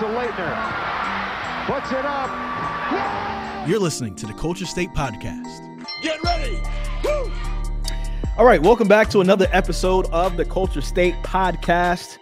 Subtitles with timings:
[0.00, 1.66] to Leitner.
[1.66, 3.68] Puts it up.
[3.68, 5.86] You're listening to the Culture State Podcast.
[6.00, 6.58] Get ready.
[7.04, 7.30] Woo!
[8.38, 12.16] All right, welcome back to another episode of the Culture State Podcast.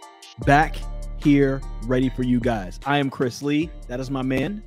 [0.44, 0.74] Back
[1.18, 2.80] here, ready for you guys.
[2.84, 3.70] I am Chris Lee.
[3.86, 4.60] That is my man.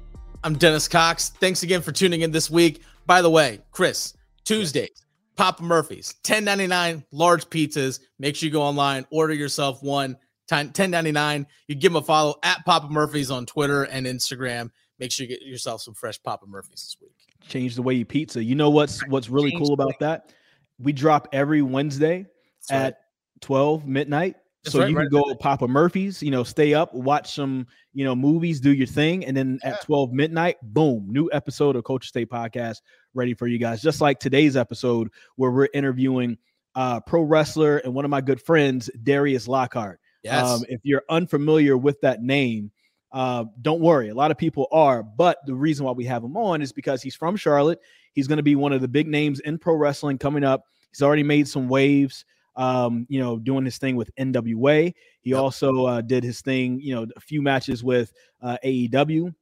[0.45, 1.31] I'm Dennis Cox.
[1.31, 2.81] Thanks again for tuning in this week.
[3.07, 7.99] By the way, Chris, Tuesdays, Papa Murphy's, 10.99 large pizzas.
[8.19, 10.15] Make sure you go online, order yourself one,
[10.49, 11.45] 10.99.
[11.67, 14.69] You give them a follow at Papa Murphy's on Twitter and Instagram.
[14.99, 17.15] Make sure you get yourself some fresh Papa Murphy's this week.
[17.47, 18.43] Change the way you pizza.
[18.43, 20.33] You know what's what's really Change cool about that?
[20.79, 22.25] We drop every Wednesday
[22.67, 22.87] That's right.
[22.87, 22.97] at
[23.41, 24.35] 12 midnight.
[24.63, 27.65] That's so right, you can right go Papa Murphy's, you know, stay up, watch some,
[27.93, 29.71] you know, movies, do your thing, and then Yeah.
[29.71, 32.81] at 12 midnight, boom, new episode of Culture State Podcast
[33.15, 33.81] ready for you guys.
[33.81, 36.37] Just like today's episode where we're interviewing
[36.75, 39.99] uh pro wrestler and one of my good friends, Darius Lockhart.
[40.23, 40.47] Yes.
[40.47, 42.71] Um, if you're unfamiliar with that name,
[43.11, 44.09] uh, don't worry.
[44.09, 47.01] A lot of people are, but the reason why we have him on is because
[47.01, 47.79] he's from Charlotte.
[48.13, 50.63] He's going to be one of the big names in pro wrestling coming up.
[50.91, 54.93] He's already made some waves, um, you know, doing his thing with NWA.
[55.21, 55.39] He Yep.
[55.39, 59.33] also uh, did his thing, you know, a few matches with uh, AEW.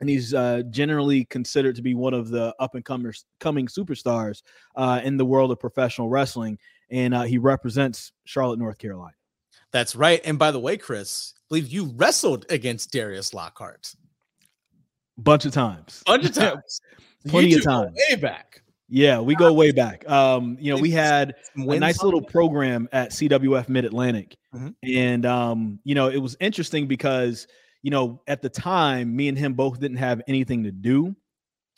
[0.00, 4.42] And he's uh, generally considered to be one of the up and comers, coming superstars
[4.74, 6.58] uh, in the world of professional wrestling.
[6.90, 9.14] And uh, he represents Charlotte, North Carolina.
[9.76, 10.22] That's right.
[10.24, 13.94] And by the way, Chris, I believe you wrestled against Darius Lockhart
[15.18, 16.02] bunch of times.
[16.06, 16.80] a bunch of times.
[17.28, 17.94] Plenty of times.
[18.08, 18.62] Way back.
[18.88, 20.08] Yeah, we go way back.
[20.08, 24.74] Um, you know, we had a nice little program at CWF Mid Atlantic, Mhm.
[24.82, 27.46] and um, you know, it was interesting because
[27.82, 31.14] you know at the time, me and him both didn't have anything to do.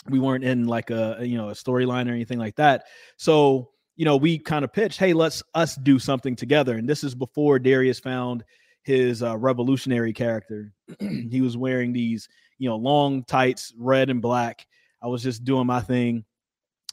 [0.09, 2.85] We weren't in like a, you know a storyline or anything like that.
[3.17, 6.77] So you know, we kind of pitched, hey, let's us do something together.
[6.77, 8.45] And this is before Darius found
[8.85, 10.73] his uh, revolutionary character.
[11.01, 12.29] he was wearing these
[12.59, 14.67] you know long tights, red and black.
[15.03, 16.25] I was just doing my thing,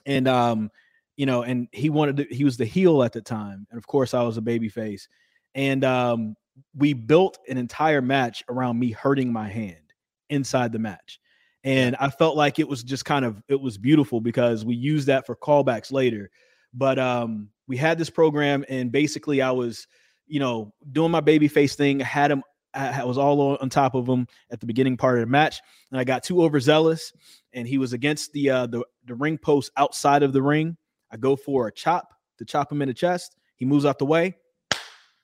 [0.05, 0.71] and um,
[1.16, 3.87] you know, and he wanted to, he was the heel at the time, and of
[3.87, 5.07] course I was a baby face,
[5.53, 6.35] and um,
[6.75, 9.93] we built an entire match around me hurting my hand
[10.29, 11.19] inside the match,
[11.63, 15.07] and I felt like it was just kind of it was beautiful because we used
[15.07, 16.29] that for callbacks later,
[16.75, 19.87] but um, we had this program, and basically I was,
[20.27, 22.43] you know, doing my baby face thing, I had him.
[22.73, 25.61] I I was all on, top of him at the beginning part of the match,
[25.91, 27.13] and I got too overzealous,
[27.53, 30.77] and he was against the uh, the the ring post outside of the ring.
[31.11, 33.37] I go for a chop to chop him in the chest.
[33.55, 34.35] He moves out the way.
[34.73, 34.77] I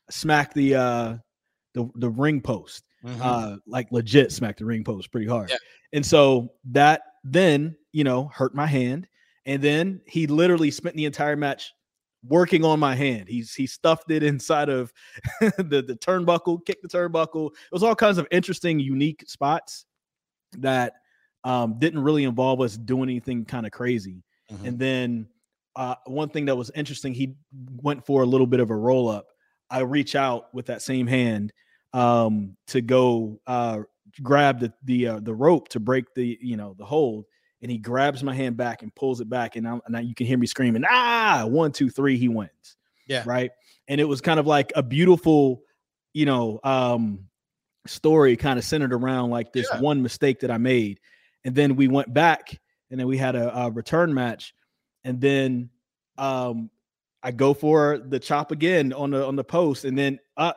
[0.09, 1.17] smack the uh
[1.73, 2.83] the the ring post.
[3.03, 3.19] Mhm.
[3.21, 5.49] Uh like legit smack the ring post pretty hard.
[5.49, 5.57] Yeah.
[5.93, 9.07] And so that then, you know, hurt my hand.
[9.45, 11.73] And then he literally spent the entire match
[12.27, 13.27] working on my hand.
[13.27, 14.93] He's he stuffed it inside of
[15.41, 17.47] the the turnbuckle, kicked the turnbuckle.
[17.47, 19.85] It was all kinds of interesting, unique spots
[20.57, 20.93] that
[21.43, 24.23] um didn't really involve us doing anything kind of crazy.
[24.51, 24.67] Mhm.
[24.67, 25.27] And then
[25.75, 27.35] uh, one thing that was interesting, he
[27.81, 29.27] went for a little bit of a roll up.
[29.69, 31.53] I reach out with that same hand
[31.93, 33.79] um, to go uh,
[34.21, 37.25] grab the the uh, the rope to break the you know the hold,
[37.61, 40.37] and he grabs my hand back and pulls it back, and, I, you can hear
[40.37, 42.77] me screaming, "Ah!" One, two, three, he wins.
[43.07, 43.23] Yeah.
[43.25, 43.51] right.
[43.87, 45.63] And it was kind of like a beautiful,
[46.13, 47.27] you know, um,
[47.87, 49.79] story, kind of centered around like this Yeah.
[49.81, 50.99] one mistake that I made,
[51.43, 52.57] and then we went back,
[52.89, 54.53] and then we had a, a return match
[55.03, 55.69] and then
[56.17, 56.69] um
[57.23, 60.53] I go for the chop again on the on the post, and then uh,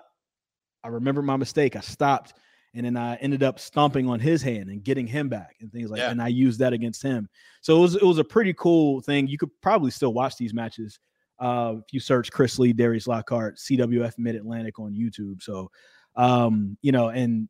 [0.83, 1.77] I remember my mistake.
[1.77, 2.35] I stopped,
[2.75, 5.91] and then I ended up stomping on his hand and getting him back and things
[5.91, 6.07] like Yeah.
[6.07, 6.12] that.
[6.12, 7.29] And I used that against him.
[7.62, 9.27] So it was it was a pretty cool thing.
[9.29, 10.99] You could probably still watch these matches
[11.39, 15.43] uh, if you search Chris Lee, Darius Lockhart, CWF Mid Atlantic on YouTube.
[15.43, 15.71] So
[16.17, 17.49] um, you know, and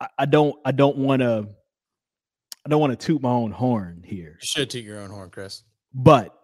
[0.00, 1.48] I, I don't I don't want to
[2.66, 5.30] I don't want to toot my own horn here You should toot your own horn,
[5.30, 5.62] Chris.
[5.92, 6.34] but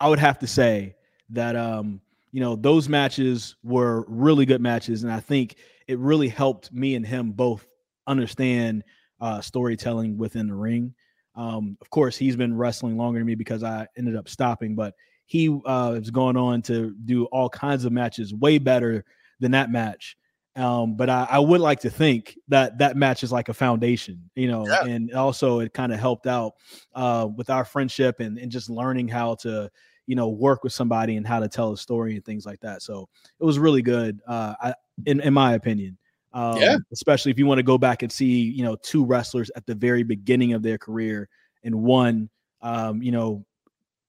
[0.00, 0.96] I would have to say
[1.30, 2.00] that um,
[2.32, 5.56] you know, those matches were really good matches, and I think
[5.88, 7.66] it really helped me and him both
[8.06, 8.84] understand
[9.20, 10.94] uh, storytelling within the ring.
[11.34, 14.94] Um, of course, he's been wrestling longer than me because I ended up stopping, but
[15.26, 19.04] he uh, has gone on to do all kinds of matches way better
[19.40, 20.16] than that match.
[20.56, 24.28] Um, but I, I would like to think that that match is like a foundation,
[24.34, 24.84] you know, Yeah.
[24.84, 26.52] and also it kind of helped out
[26.94, 29.70] uh, with our friendship and, and just learning how to,
[30.06, 32.82] you know, work with somebody and how to tell a story and things like that.
[32.82, 33.08] So
[33.40, 34.74] it was really good, uh, I,
[35.06, 35.98] in, in my opinion.
[36.32, 36.76] Um, Yeah.
[36.92, 39.74] Especially if you want to go back and see, you know, two wrestlers at the
[39.74, 41.28] very beginning of their career
[41.62, 42.30] and one,
[42.62, 43.44] um, you know,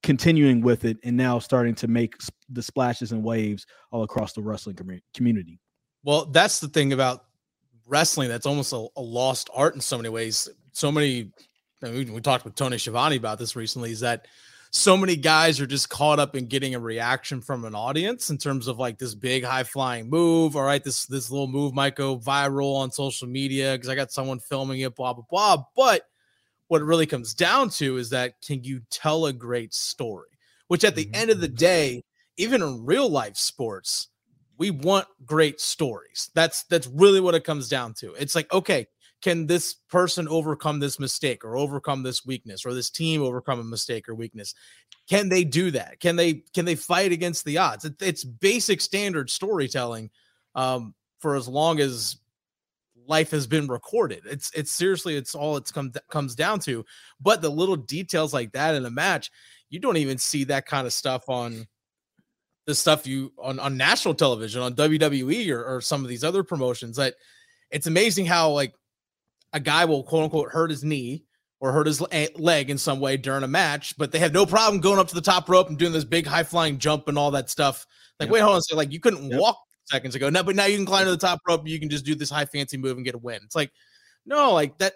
[0.03, 4.33] continuing with it and now starting to make s- the splashes and waves all across
[4.33, 5.59] the wrestling commu- community.
[6.03, 7.25] Well, that's the thing about
[7.87, 10.49] wrestling that's almost a, a, lost art in so many ways.
[10.73, 11.31] So many,
[11.81, 14.27] I mean, we, we talked with Tony Schiavone about this recently, is that
[14.75, 18.39] so many guys are just caught up in getting a reaction from an audience in
[18.39, 20.55] terms of like this big high flying move.
[20.55, 24.11] All right, this this little move might go viral on social media because I got
[24.11, 25.63] someone filming it, blah blah blah.
[25.75, 26.07] But
[26.67, 30.29] what it really comes down to is that can you tell a great story?
[30.67, 31.15] Which at the mm-hmm.
[31.15, 32.03] end of the day,
[32.37, 34.09] even in real life sports,
[34.57, 36.31] we want great stories.
[36.33, 38.15] That's that's really what it comes down to.
[38.15, 38.87] It's like, okay,
[39.23, 43.63] can this person overcome this mistake or overcome this weakness or this team overcome a
[43.63, 44.53] mistake or weakness?
[45.09, 46.01] Can they do that?
[46.01, 47.85] Can they can they fight against the odds?
[47.85, 50.11] It, it's basic standard storytelling
[50.55, 52.17] um, for as long as
[53.07, 54.23] life has been recorded.
[54.25, 56.85] It's it's seriously it's all it's come comes down to.
[57.21, 59.31] But the little details like that in a match,
[59.69, 61.65] you don't even see that kind of stuff on
[62.65, 66.43] the stuff you on, on national television on WWE or, or some of these other
[66.43, 67.15] promotions that
[67.71, 68.73] it's amazing how like
[69.53, 71.23] a guy will quote unquote hurt his knee
[71.59, 72.01] or hurt his
[72.35, 75.15] leg in some way during a match, but they have no problem going up to
[75.15, 77.88] the top rope and doing this big high flying jump and all that stuff.
[78.19, 78.33] Like, yep.
[78.33, 78.61] wait, hold on.
[78.63, 79.39] So, like, you couldn't yep.
[79.39, 80.29] walk seconds ago.
[80.29, 81.65] Now, but now you can climb to the top rope.
[81.65, 83.39] You can just do this high fancy move and get a win.
[83.45, 83.71] It's like,
[84.25, 84.95] no, like that.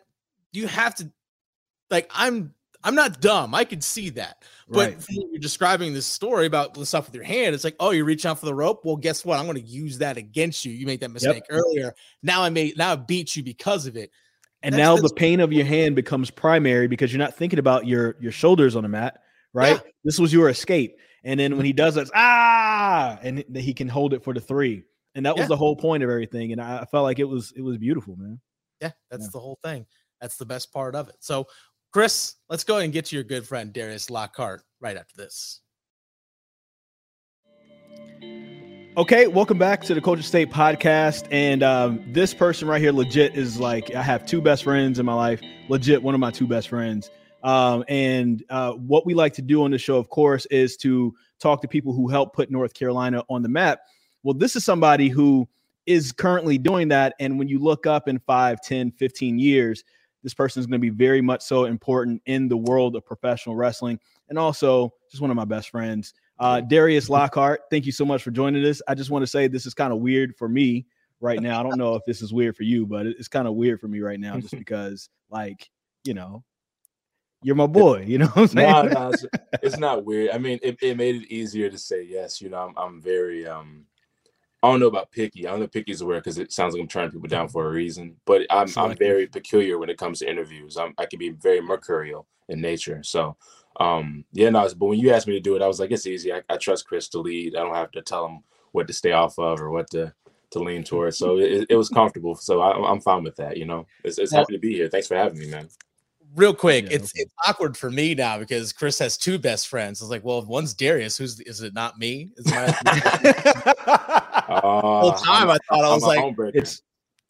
[0.52, 1.12] You have to,
[1.90, 3.56] like, I'm I'm not dumb.
[3.56, 4.44] I could see that.
[4.70, 5.06] But right.
[5.10, 8.26] you're describing this story about the stuff with your hand, it's like, oh, you reach
[8.26, 8.82] out for the rope.
[8.86, 9.40] Well, guess what?
[9.40, 10.72] I'm going to use that against you.
[10.72, 11.60] You made that mistake yep.
[11.60, 11.94] earlier.
[12.24, 14.12] Now I made now I beat you because of it.
[14.68, 17.88] And that's, now the pain of your hand becomes primary because you're not thinking about
[17.88, 19.22] your your shoulders on the mat,
[19.54, 19.78] right?
[19.78, 19.92] Yeah.
[20.04, 20.98] This was your escape.
[21.24, 24.84] And then when he does that, ah, and he can hold it for the three.
[25.16, 26.52] And that was the whole point of everything.
[26.52, 28.42] And I felt like it was it was beautiful, man.
[28.82, 29.30] Yeah, that's yeah.
[29.32, 29.86] the whole thing.
[30.20, 31.16] That's the best part of it.
[31.22, 31.48] So
[31.94, 35.62] Chris, let's go ahead and get to your good friend Darius Lockhart right after this.
[38.98, 41.28] Okay, welcome back to the Culture State podcast.
[41.30, 45.06] And um, this person right here, legit, is like I have two best friends in
[45.06, 45.40] my life.
[45.70, 47.12] Legit, one of my two best friends.
[47.44, 51.14] Um, and uh, what we like to do on the show, of course, is to
[51.40, 53.82] talk to people who help put North Carolina on the map.
[54.24, 55.48] Well, this is somebody who
[55.86, 57.14] is currently doing that.
[57.20, 59.84] And when you look up in 5, 10, 15 years,
[60.24, 63.56] this person is going to be very much so important in the world of professional
[63.56, 64.00] wrestling
[64.30, 66.16] and also just one of my best friends.
[66.40, 68.82] Uh, Darius Lockhart, thank you so much for joining us.
[68.88, 70.86] I just want to say this is kind of weird for me
[71.20, 71.60] right now.
[71.60, 73.88] I don't know if this is weird for you, but it's kind of weird for
[73.88, 75.70] me right now just because, like,
[76.04, 76.44] you know,
[77.44, 78.04] you're my boy.
[78.08, 78.70] You know what I'm saying?
[78.70, 79.26] No, no, it's,
[79.64, 80.32] it's not weird.
[80.32, 82.42] I mean, it, it made it easier to say yes.
[82.42, 83.86] You know, I'm, I'm very um
[84.64, 85.48] I don't know about picky.
[85.48, 87.68] I don't know picky's a word because it sounds like I'm turning people down for
[87.68, 88.16] a reason.
[88.26, 90.78] But I'm I'm very peculiar when it comes to interviews.
[90.78, 93.04] I'm, I can be very mercurial in nature.
[93.04, 93.38] So
[93.80, 94.68] um yeah, no.
[94.76, 96.34] But when you asked me to do it, I was like, it's easy.
[96.34, 97.56] I, I trust Chris to lead.
[97.56, 100.14] I don't have to tell him what to stay off of or what to
[100.52, 101.18] to lean towards.
[101.18, 102.36] So it, it was comfortable.
[102.36, 103.58] So I, am fine with that.
[103.58, 104.88] You know, it's, it's happy to be here.
[104.88, 105.68] Thanks for having me, man
[106.38, 110.02] real quick, yeah, it's it's awkward for me now because Chris has two best friends.
[110.02, 111.18] I was like, well, if one's Darius.
[111.18, 111.74] Who's is it?
[111.74, 112.32] Not me?
[112.38, 116.82] Is my uh, whole time I'm, I thought I was like, it's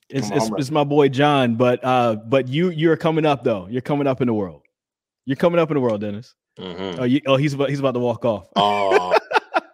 [0.10, 1.56] it's it's, it's, my boy John.
[1.56, 3.68] But uh, but you you're coming up though.
[3.70, 4.62] You're coming up in the world.
[5.28, 6.34] You're coming up in the world, Dennis.
[6.58, 7.02] Mm-hmm.
[7.02, 8.48] Oh, you, oh, he's about he's about to walk off.
[8.56, 9.16] Oh.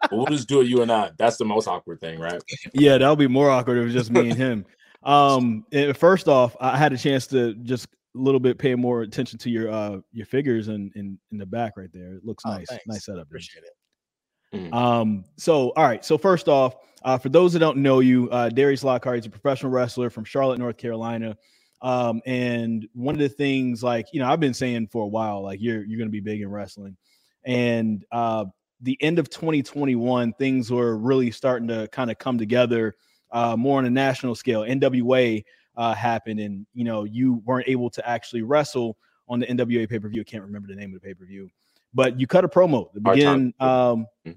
[0.03, 1.12] Uh, we'll just do it, you and I.
[1.17, 2.41] That's the most awkward thing, right?
[2.74, 4.65] Yeah, that'll be more awkward if it was just me and him.
[5.03, 9.38] Um, first off, I had a chance to just a little bit pay more attention
[9.39, 12.13] to your uh your figures and in, in, in the back right there.
[12.13, 12.67] It looks oh, nice.
[12.69, 12.83] Thanks.
[12.88, 13.24] Nice setup.
[13.24, 14.57] Appreciate it.
[14.57, 14.74] Mm-hmm.
[14.74, 16.05] Um, so all right.
[16.05, 19.29] So first off, uh, for those that don't know you, uh, Darius Lockhart is a
[19.29, 21.38] professional wrestler from Charlotte, North Carolina.
[21.83, 25.43] Um, and one of the things, like you know, I've been saying for a while,
[25.43, 26.95] like you're you're gonna be big in wrestling,
[27.43, 28.45] and uh,
[28.81, 32.95] the end of 2021, things were really starting to kind of come together
[33.31, 34.61] uh, more on a national scale.
[34.61, 35.43] NWA
[35.75, 38.97] uh, happened, and you know you weren't able to actually wrestle
[39.27, 40.21] on the NWA pay per view.
[40.21, 41.49] I can't remember the name of the pay per view,
[41.93, 43.53] but you cut a promo the begin.
[43.59, 44.31] Um, mm-hmm.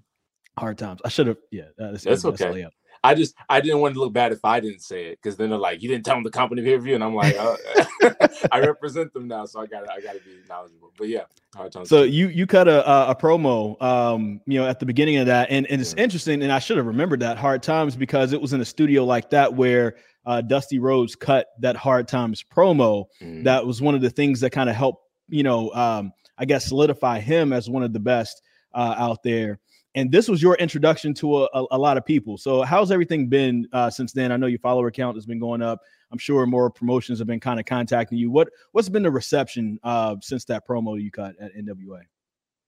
[0.58, 1.00] hard times.
[1.04, 1.38] I should have.
[1.52, 2.66] Yeah, that's, that's okay.
[3.06, 5.50] I just I didn't want to look bad if I didn't say it because then
[5.50, 7.56] they're like, you didn't tell them the company pay per view, and I'm like, oh.
[8.52, 10.92] I represent them now, so I got I got to be knowledgeable.
[10.98, 11.22] But yeah,
[11.54, 11.88] hard times.
[11.88, 15.48] So you you cut a a promo, um, you know, at the beginning of that,
[15.50, 16.02] and and it's yeah.
[16.02, 19.04] interesting, and I should have remembered that hard times because it was in a studio
[19.04, 19.94] like that where
[20.26, 23.06] uh, Dusty Rhodes cut that Hard Times promo.
[23.22, 23.44] Mm.
[23.44, 26.66] That was one of the things that kind of helped, you know, um, I guess
[26.66, 28.42] solidify him as one of the best
[28.74, 29.60] uh, out there.
[29.96, 32.36] And this was your introduction to a, a, a lot of people.
[32.36, 34.30] So, how's everything been uh, since then?
[34.30, 35.80] I know your follower count has been going up.
[36.12, 38.30] I'm sure more promotions have been kind of contacting you.
[38.30, 42.02] What what's been the reception uh, since that promo you cut at NWA?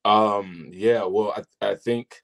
[0.05, 2.23] Um, yeah, well, I, I think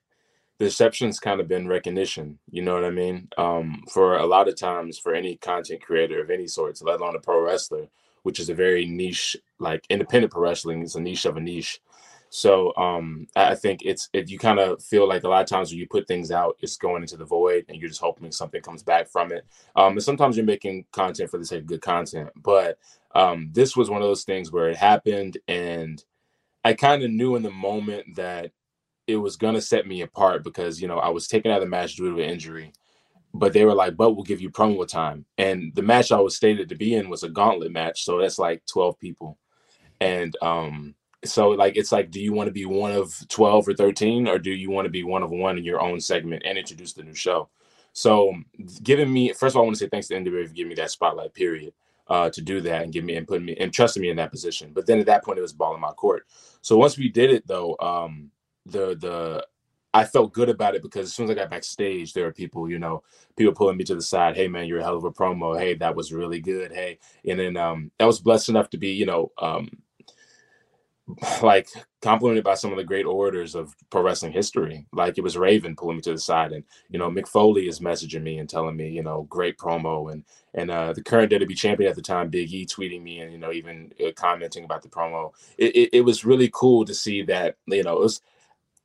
[0.59, 2.39] the reception's kind of been recognition.
[2.51, 3.29] You know what I mean?
[3.37, 7.17] Um, for a lot of times, for any content creator of any sorts, let alone
[7.17, 7.89] a pro wrestler,
[8.23, 11.81] which is a very niche, like independent pro wrestling is a niche of a niche.
[12.35, 15.71] So um, I think it's if you kind of feel like a lot of times
[15.71, 18.61] when you put things out, it's going into the void, and you're just hoping something
[18.61, 19.47] comes back from it.
[19.77, 22.77] Um, and sometimes you're making content for the sake of good content, but
[23.15, 26.03] um, this was one of those things where it happened, and
[26.65, 28.51] I kind of knew in the moment that
[29.07, 31.71] it was gonna set me apart because you know I was taken out of the
[31.71, 32.73] match due to an injury,
[33.33, 36.35] but they were like, "But we'll give you promo time." And the match I was
[36.35, 39.39] stated to be in was a gauntlet match, so that's like twelve people,
[40.01, 43.75] and um, so like it's like, do you want to be one of twelve or
[43.75, 46.59] thirteen, or do you want to be one of one in your own segment and
[46.59, 47.49] introduce the new show?
[47.93, 48.35] So,
[48.83, 50.75] giving me first of all, I want to say thanks to NWA for giving me
[50.77, 51.35] that spotlight.
[51.35, 51.73] Period.
[52.07, 54.31] Uh, to do that and give me and put me and trusting me in that
[54.31, 54.73] position.
[54.75, 56.27] But then at that point, it was ball in my court.
[56.61, 58.31] So once we did it, though, um,
[58.67, 59.47] the the
[59.95, 62.69] I felt good about it because as soon as I got backstage, there were people,
[62.69, 63.05] you know,
[63.37, 64.35] people pulling me to the side.
[64.35, 65.57] Hey, man, you're a hell of a promo.
[65.57, 66.73] Hey, that was really good.
[66.73, 69.71] Hey, and then um, was blessed enough to be, you know, um,
[71.43, 71.69] like
[72.01, 74.87] complimented by some of the great orators of pro wrestling history.
[74.93, 77.81] Like it was Raven pulling me to the side, and you know, Mick Foley is
[77.81, 81.57] messaging me and telling me, you know, great promo, and and uh, the current WWE
[81.57, 84.83] champion at the time, Big E, tweeting me and you know even uh, commenting about
[84.83, 85.33] the promo.
[85.59, 88.21] It, it, it was really cool to see that you know it was.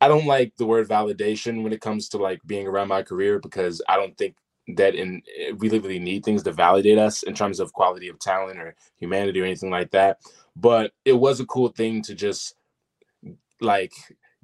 [0.01, 3.37] I don't like the word validation when it comes to like being around my career
[3.37, 4.35] because I don't think
[4.75, 8.19] that in eh, we really need things to validate us in terms of quality of
[8.19, 10.19] talent or humanity or anything like that.
[10.55, 12.55] But it was a cool thing to just
[13.61, 13.93] like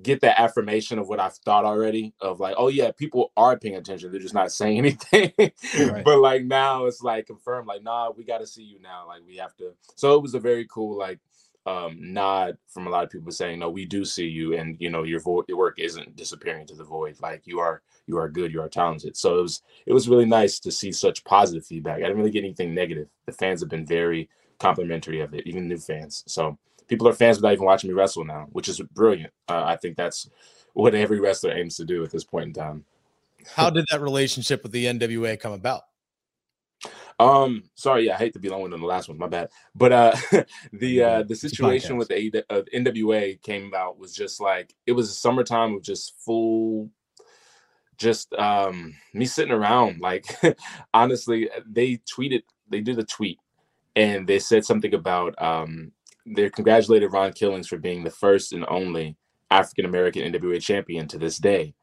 [0.02, 3.76] get that affirmation of what I've thought already of like, oh yeah, people are paying
[3.76, 4.12] attention.
[4.12, 5.32] They're just not saying anything.
[5.40, 6.04] Right.
[6.04, 9.08] but like now it's like confirmed, like, nah, we gotta see you now.
[9.08, 9.74] Like we have to.
[9.96, 11.20] So it was a very cool like
[11.66, 14.90] um nod from a lot of people saying, no, we do see you and you
[14.90, 17.18] know your vo- your work isn't disappearing into the void.
[17.22, 19.18] Like you are you are good, you are talented.
[19.18, 21.98] So it was it was really nice to see such positive feedback.
[21.98, 23.08] I didn't really get anything negative.
[23.26, 24.30] The fans have been very
[24.60, 26.24] complimentary of it, even new fans.
[26.28, 26.58] So
[26.88, 29.34] people are fans without even watching me wrestle now, which is brilliant.
[29.50, 30.30] Uh, I think that's
[30.74, 32.86] what every wrestler aims to do at this point in time.
[33.54, 35.84] How did that relationship with the NWA come about?
[37.20, 39.50] Um, sorry, yeah, I hate to be long on the last one, my bad.
[39.74, 40.16] But uh,
[40.74, 45.10] the uh, the situation with the uh, NWA came about was just like it was
[45.10, 46.90] a summertime of just full,
[47.98, 50.02] just um me sitting around.
[50.02, 50.26] Like
[50.94, 53.40] honestly, they tweeted, they did a tweet,
[53.96, 55.92] and they said something about um
[56.26, 59.16] they congratulated Ron Killings for being the first and only
[59.52, 61.76] African American NWA champion to this day.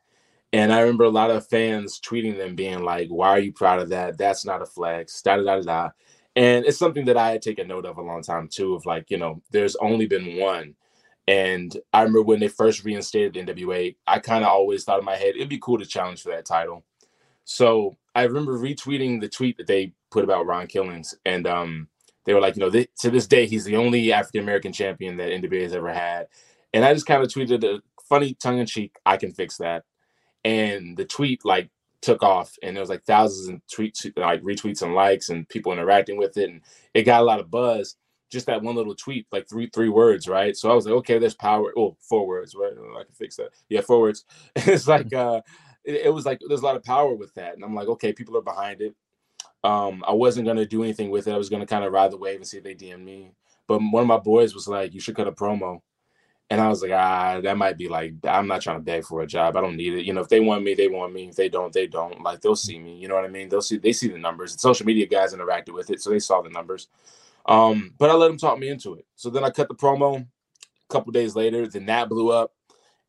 [0.52, 3.80] And I remember a lot of fans tweeting them being like, Why are you proud
[3.80, 4.18] of that?
[4.18, 5.90] That's not a flex, da da da da.
[6.37, 9.11] And it's something that I had taken note of a long time too, of like,
[9.11, 10.75] you know, there's only been one.
[11.28, 15.04] And I remember when they first reinstated the NWA, I kind of always thought in
[15.04, 16.85] my head, it'd be cool to challenge for that title.
[17.44, 21.14] So I remember retweeting the tweet that they put about Ron Killings.
[21.25, 21.88] And um,
[22.25, 25.16] they were like, you know, they, to this day, he's the only African American champion
[25.18, 26.28] that NWA has ever had.
[26.73, 29.85] And I just kind of tweeted a funny tongue in cheek, I can fix that.
[30.44, 31.70] And the tweet like
[32.00, 35.72] took off and there was like thousands of tweets, like retweets and likes and people
[35.72, 36.50] interacting with it.
[36.50, 36.61] And
[36.94, 37.96] it got a lot of buzz.
[38.30, 40.56] Just that one little tweet, like three, three words, right?
[40.56, 41.72] So I was like, okay, there's power.
[41.76, 42.72] Oh, four words, right?
[42.72, 43.50] I can fix that.
[43.68, 44.25] Yeah, four words.
[44.56, 45.42] it's like uh
[45.84, 47.54] it, it was like there's a lot of power with that.
[47.54, 48.94] And I'm like, okay, people are behind it.
[49.64, 51.34] Um, I wasn't gonna do anything with it.
[51.34, 53.32] I was gonna kind of ride the wave and see if they DM me.
[53.68, 55.80] But one of my boys was like, "You should cut a promo,"
[56.52, 59.23] and I was like, "Ah, that might be like I'm not trying to beg for
[59.23, 59.56] a job.
[59.56, 60.04] I don't need it.
[60.04, 61.28] You know, if they want me, they want me.
[61.28, 62.21] If they don't, they don't.
[62.23, 62.94] Like they'll see me.
[62.99, 63.49] You know what I mean?
[63.49, 64.52] They'll see they see the numbers.
[64.52, 66.88] And social media guys interacted with it, so they saw the numbers.
[67.47, 69.06] Um, but I let them talk me into it.
[69.16, 70.21] So then I cut the promo.
[70.21, 72.52] A couple days later, then that blew up,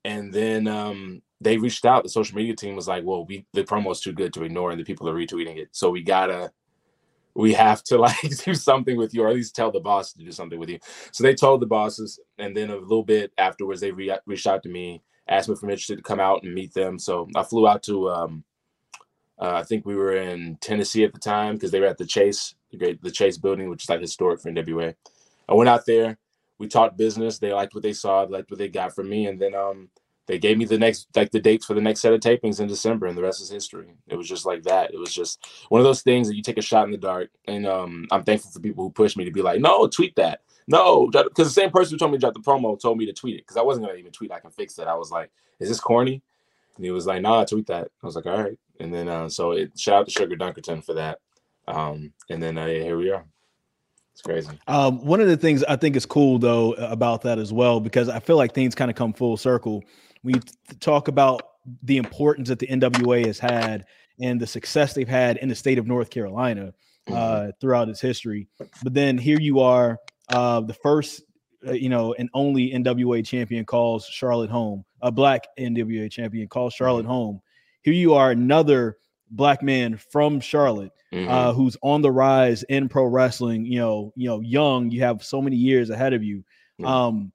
[0.05, 2.03] and then um, they reached out.
[2.03, 4.71] The social media team was like, "Well, we the promo is too good to ignore,
[4.71, 5.67] and the people are retweeting it.
[5.73, 6.53] So we gotta,
[7.35, 10.19] we have to like do something with you, or at least tell the boss to
[10.23, 10.79] do something with you."
[11.11, 14.63] So they told the bosses, and then a little bit afterwards, they re- reached out
[14.63, 16.99] to me, asked me if I'm interested to come out and meet them.
[16.99, 18.43] So I flew out to, um,
[19.39, 22.05] uh, I think we were in Tennessee at the time because they were at the
[22.05, 24.95] Chase, the great the Chase building, which is like historic for NWA.
[25.49, 26.17] I went out there.
[26.59, 27.39] We talked business.
[27.39, 29.89] They liked what they saw, liked what they got from me, and then um
[30.25, 32.67] they gave me the next like the dates for the next set of tapings in
[32.67, 33.93] December, and the rest is history.
[34.07, 34.93] It was just like that.
[34.93, 37.29] It was just one of those things that you take a shot in the dark.
[37.47, 40.41] And um, I'm thankful for people who pushed me to be like, no, tweet that.
[40.67, 43.13] No, because the same person who told me to drop the promo told me to
[43.13, 44.31] tweet it because I wasn't gonna even tweet.
[44.31, 44.87] I can fix it.
[44.87, 46.21] I was like, is this corny?
[46.77, 47.89] And he was like, nah, tweet that.
[48.01, 48.57] I was like, all right.
[48.79, 51.19] And then uh, so it shout out to Sugar Dunkerton for that.
[51.67, 53.25] Um, and then uh, here we are.
[54.13, 54.57] It's crazy.
[54.67, 58.07] Um, one of the things I think is cool though about that as well, because
[58.07, 59.83] I feel like things kind of come full circle
[60.23, 60.33] we
[60.79, 61.41] talk about
[61.83, 63.85] the importance that the NWA has had
[64.21, 66.73] and the success they've had in the state of North Carolina
[67.05, 67.17] Mm-hmm.
[67.17, 68.47] uh, throughout its history.
[68.81, 69.97] But then here you are,
[70.29, 71.21] uh, the first,
[71.67, 76.73] uh, you know, and only NWA champion calls Charlotte home, a black NWA champion calls
[76.73, 77.11] Charlotte Mm-hmm.
[77.11, 77.41] home.
[77.81, 78.99] Here you are, another
[79.29, 83.65] black man from Charlotte uh, who's on the rise in pro wrestling.
[83.65, 84.89] You know, you know, young.
[84.89, 86.45] You have so many years ahead of you.
[86.85, 87.33] Um,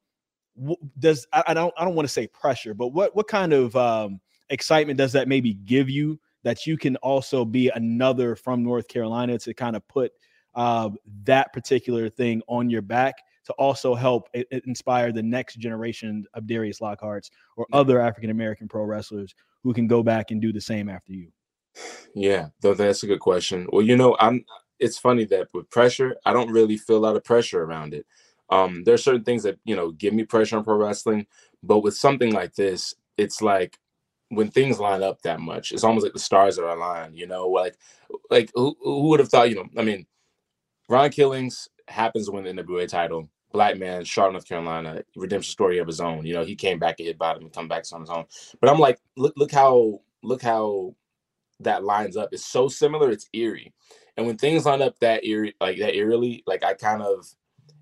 [0.98, 3.74] does I, I don't I don't want to say pressure, but what what kind of
[3.76, 8.88] um, excitement does that maybe give you that you can also be another from North
[8.88, 10.12] Carolina to kind of put
[10.54, 10.90] uh,
[11.24, 14.28] that particular thing on your back to also help
[14.64, 19.86] inspire the next generation of Darius Lockhart's or other African American pro wrestlers who can
[19.86, 21.30] go back and do the same after you.
[22.14, 23.66] Yeah, though that's a good question.
[23.72, 24.44] Well, you know, I'm
[24.78, 28.06] it's funny that with pressure, I don't really feel a lot of pressure around it.
[28.50, 31.26] Um, there are certain things that, you know, give me pressure on pro wrestling,
[31.62, 33.78] but with something like this, it's like
[34.30, 37.48] when things line up that much, it's almost like the stars are aligned, you know,
[37.48, 37.76] like
[38.30, 40.06] like who, who would have thought, you know, I mean,
[40.88, 43.28] Ron Killings happens to win the NWA title.
[43.52, 46.26] Black man, Charlotte, North Carolina, redemption story of his own.
[46.26, 48.26] You know, he came back and hit bottom and come back on his own.
[48.60, 50.94] But I'm like, look, look how look how
[51.60, 52.30] that lines up.
[52.32, 53.72] It's so similar, it's eerie.
[54.16, 57.26] And when things line up that eerie, like that eerily, like I kind of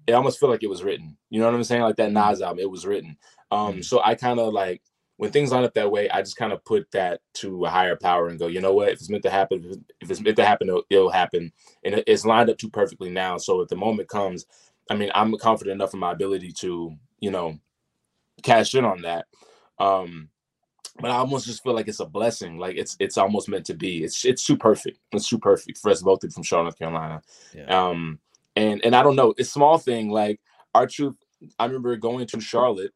[0.07, 1.17] it almost feel like it was written.
[1.31, 1.83] You know what I'm saying?
[1.83, 3.17] Like that Nas album, it was written.
[3.51, 4.83] Um, so I kind of like
[5.17, 7.97] when things line up that way, I just kind of put that to a higher
[7.97, 8.89] power and go, you know what?
[8.89, 11.53] If it's meant to happen, if it's meant to happen, it'll, it'll happen.
[11.85, 13.39] And it's lined up too perfectly now.
[13.39, 14.45] So if the moment comes,
[14.91, 17.59] I mean, I'm confident enough in my ability to, you know,
[18.43, 19.27] cash in on that.
[19.79, 20.29] Um,
[21.01, 22.59] but I almost just feel like it's a blessing.
[22.59, 24.03] Like it's it's almost meant to be.
[24.05, 24.99] It's it's too perfect.
[25.13, 27.23] It's too perfect for us both from Charlotte, North Carolina.
[27.55, 27.65] Yeah.
[27.67, 28.19] Um,
[28.57, 29.35] and and I don't know.
[29.37, 30.41] It's small thing like
[30.75, 31.17] R-Truth.
[31.59, 32.93] I remember going to Charlotte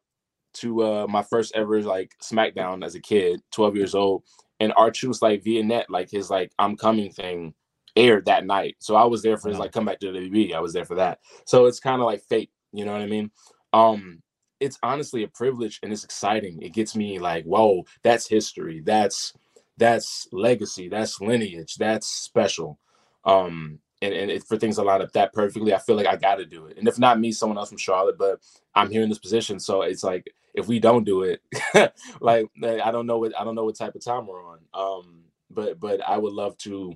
[0.55, 4.25] to uh my first ever like SmackDown as a kid, 12 years old,
[4.59, 7.55] and R-Truth like Vietnam, like his like I'm coming thing
[7.97, 8.77] aired that night.
[8.79, 10.55] So I was there for his like come back to the WWE.
[10.55, 11.19] I was there for that.
[11.45, 13.31] So it's kind of like fate, you know what I mean?
[13.73, 14.23] Um,
[14.61, 16.61] it's honestly a privilege and it's exciting.
[16.63, 18.81] It gets me like, whoa, that's history.
[18.81, 19.33] That's
[19.79, 20.89] that's legacy.
[20.89, 21.77] That's lineage.
[21.77, 22.79] That's special.
[23.25, 26.17] Um, and, and it, for things to line up that perfectly, I feel like I
[26.17, 26.79] got to do it.
[26.79, 28.41] And if not me, someone else from Charlotte, but
[28.75, 31.43] I'm here in this position, so it's like if we don't do it,
[32.21, 34.59] like I don't know what I don't know what type of time we're on.
[34.75, 36.95] Um, but but I would love to.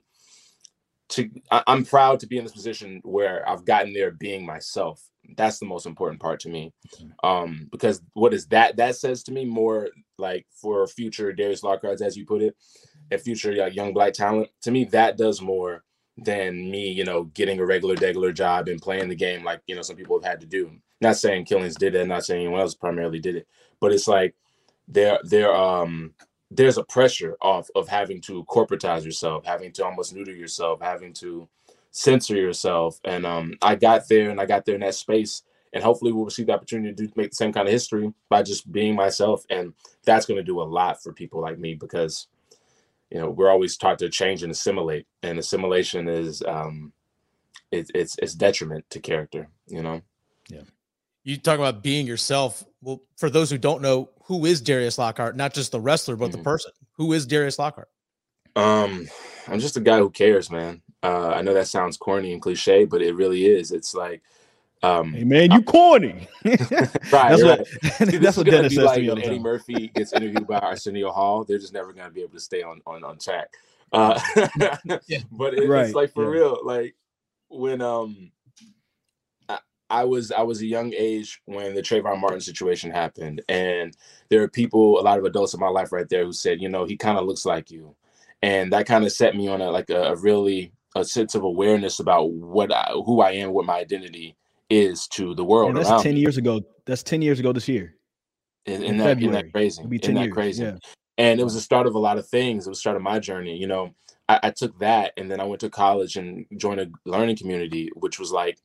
[1.11, 5.07] To I, I'm proud to be in this position where I've gotten there being myself.
[5.37, 6.73] That's the most important part to me,
[7.23, 8.77] um, because what is that?
[8.77, 12.57] That says to me more like for future Darius Lockhart's, as you put it,
[13.11, 14.49] a future young black talent.
[14.63, 15.85] To me, that does more
[16.17, 19.75] than me, you know, getting a regular, regular job and playing the game like you
[19.75, 20.71] know some people have had to do.
[21.01, 23.49] Not saying Killings did it, not saying anyone else primarily did it,
[23.81, 24.35] but it's like
[24.89, 26.15] there, there, um,
[26.51, 31.13] there's a pressure off of having to corporatize yourself, having to almost neuter yourself, having
[31.15, 31.49] to
[31.91, 33.01] censor yourself.
[33.05, 36.25] And um, I got there, and I got there in that space, and hopefully we'll
[36.25, 39.45] receive the opportunity to do, make the same kind of history by just being myself,
[39.51, 39.73] and
[40.05, 42.29] that's going to do a lot for people like me because
[43.15, 46.93] you know we're always taught to change and assimilate and assimilation is um
[47.71, 50.03] it, it's it's detriment to character you know
[50.51, 50.63] Yeah.
[51.23, 52.63] You talk about being yourself.
[52.83, 55.37] Well, for those who don't know, who is Darius Lockhart?
[55.37, 56.43] Not just the wrestler, but the Mhm.
[56.45, 56.73] person.
[56.99, 57.89] Who is Darius Lockhart?
[58.57, 59.09] um
[59.49, 62.85] i'm just a guy who cares man uh i know that sounds corny and cliche
[62.85, 64.23] but it really is it's like
[64.85, 66.29] um Hey man, you corny.
[66.45, 66.59] right,
[67.13, 67.59] that's right.
[67.61, 67.67] what
[68.09, 69.39] See, that's this what is gonna Dennis says like to me when the Eddie.
[69.39, 71.45] Murphy gets interviewed by Arsenio Hall.
[71.45, 73.49] They're just never gonna be able to stay on on on track.
[73.93, 74.21] Uh,
[75.07, 75.19] Yeah.
[75.31, 76.31] But it, Right, it's like for yeah.
[76.31, 76.59] real.
[76.65, 76.95] Like
[77.49, 78.33] when um,
[79.49, 79.59] I,
[79.91, 83.97] I was I was a young age when the Trayvon Martin situation happened, and
[84.29, 86.69] there are people, a lot of adults in my life right there, who said, you
[86.69, 87.95] know, he kind of looks like you,
[88.43, 91.43] and that kind of set me on a like a, a really a sense of
[91.43, 94.37] awareness about what I, who I am, what my identity
[94.83, 96.21] is to the world And that's around 10 me.
[96.21, 96.61] years ago.
[96.87, 97.95] That's 10 years ago this year.
[98.67, 99.43] in, in in that in February.
[99.43, 100.35] that crazy in 10 that years.
[100.35, 100.77] crazy Yeah.
[101.19, 103.03] and it was the start of a lot of things it was the start of
[103.03, 103.95] my journey you know
[104.29, 107.91] I, I took that and then i went to college and joined a learning community
[107.95, 108.59] which was like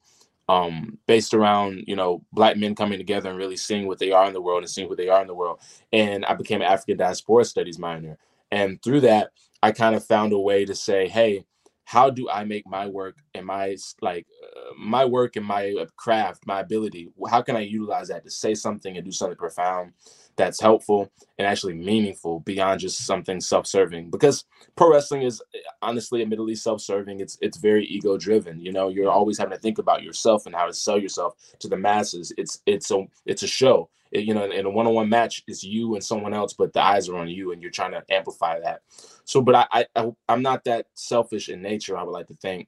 [0.49, 4.25] um based around you know black men coming together and really seeing what they are
[4.27, 5.59] in the world and seeing what they are in the world
[5.93, 8.17] and i became an african diaspora studies minor
[8.51, 11.45] and through that i kind of found a way to say hey
[11.85, 15.85] how do i make my work and my like uh, my work and my uh,
[15.97, 19.93] craft my ability how can i utilize that to say something and do something profound
[20.37, 26.21] that's helpful and actually meaningful beyond just something self-serving because pro wrestling is eh, honestly
[26.21, 30.03] admittedly self-serving it's it's very ego driven you know you're always having to think about
[30.03, 33.89] yourself and how to sell yourself to the masses it's it's a it's a show
[34.11, 37.09] It, you know, in a one-on-one match, it's you and someone else, but the eyes
[37.09, 38.81] are on you, and you're trying to amplify that.
[39.25, 41.97] So, but I, I, I'm not that selfish in nature.
[41.97, 42.67] I would like to think.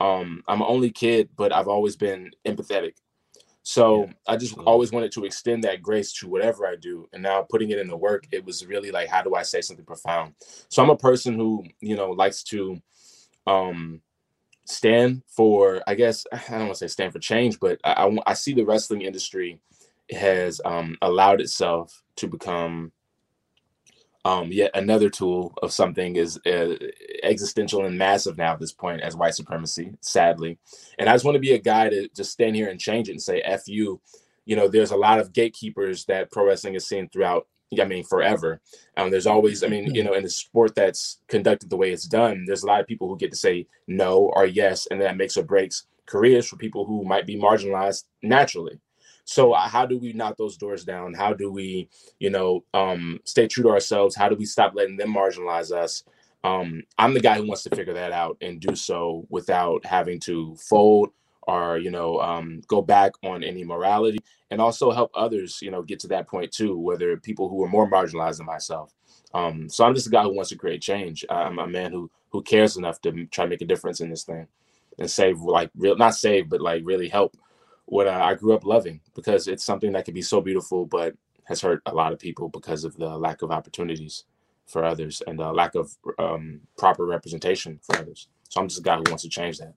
[0.00, 2.94] Um, I'm an only kid, but I've always been empathetic.
[3.62, 4.72] So yeah, I just absolutely.
[4.72, 7.08] always wanted to extend that grace to whatever I do.
[7.12, 9.60] And now putting it in the work, it was really like, how do I say
[9.60, 10.34] something profound?
[10.68, 12.80] So I'm a person who, you know, likes to
[13.46, 14.00] um
[14.66, 18.18] stand for, I guess, I don't want to say stand for change, but I, I,
[18.26, 19.60] I see the wrestling industry
[20.10, 22.92] has um, allowed itself to become
[24.24, 26.74] um, yet another tool of something is uh,
[27.22, 30.58] existential and massive now at this point as white supremacy, sadly.
[30.98, 33.12] And I just want to be a guy to just stand here and change it
[33.12, 34.00] and say, F you.
[34.44, 37.46] You know, there's a lot of gatekeepers that pro wrestling has seen throughout,
[37.80, 38.60] I mean, forever.
[38.96, 42.06] Um, there's always, I mean, you know, in the sport that's conducted the way it's
[42.06, 45.16] done, there's a lot of people who get to say no or yes, and that
[45.16, 48.80] makes or breaks careers for people who might be marginalized naturally.
[49.30, 51.14] So uh, how do we knock those doors down?
[51.14, 51.88] How do we,
[52.18, 54.16] you know, um, stay true to ourselves?
[54.16, 56.02] How do we stop letting them marginalize us?
[56.42, 60.18] Um, I'm the guy who wants to figure that out and do so without having
[60.20, 61.10] to fold
[61.42, 64.18] or you know um, go back on any morality
[64.50, 67.68] and also help others you know get to that point too whether people who are
[67.68, 68.92] more marginalized than myself
[69.32, 72.10] um, so i'm just a guy who wants to create change i'm a man who
[72.28, 74.46] who cares enough to try to make a difference in this thing
[74.98, 77.34] and save like real not save but like really help
[77.90, 81.60] what I grew up loving because it's something that can be so beautiful, but has
[81.60, 84.24] hurt a lot of people because of the lack of opportunities
[84.66, 88.28] for others and the lack of um, proper representation for others.
[88.48, 89.74] So I'm just a guy who wants to change that.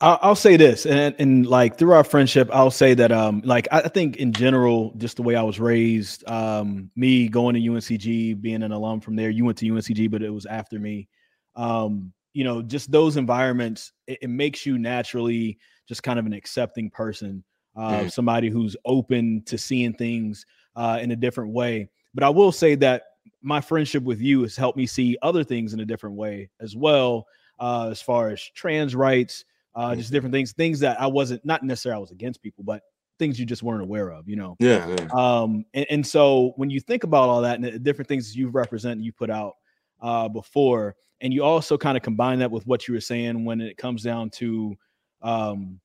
[0.00, 3.68] I'll, I'll say this, and and like through our friendship, I'll say that um like
[3.70, 8.40] I think in general, just the way I was raised, um me going to UNCG,
[8.40, 11.08] being an alum from there, you went to UNCG, but it was after me.
[11.54, 15.58] Um, you know, just those environments, it, it makes you naturally
[15.90, 17.42] just kind of an accepting person,
[17.74, 18.12] uh, mm.
[18.12, 21.88] somebody who's open to seeing things uh, in a different way.
[22.14, 23.02] But I will say that
[23.42, 26.76] my friendship with you has helped me see other things in a different way as
[26.76, 27.26] well,
[27.58, 30.14] uh, as far as trans rights, uh, just mm-hmm.
[30.14, 32.82] different things, things that I wasn't not necessarily I was against people, but
[33.18, 34.56] things you just weren't aware of, you know.
[34.60, 34.86] Yeah.
[34.86, 35.08] yeah.
[35.12, 38.48] Um, and, and, so when you think about all that and the different things you
[38.48, 39.54] represent and you put out
[40.00, 43.60] uh, before, and you also kind of combine that with what you were saying when
[43.60, 44.76] it comes down to
[45.22, 45.80] um,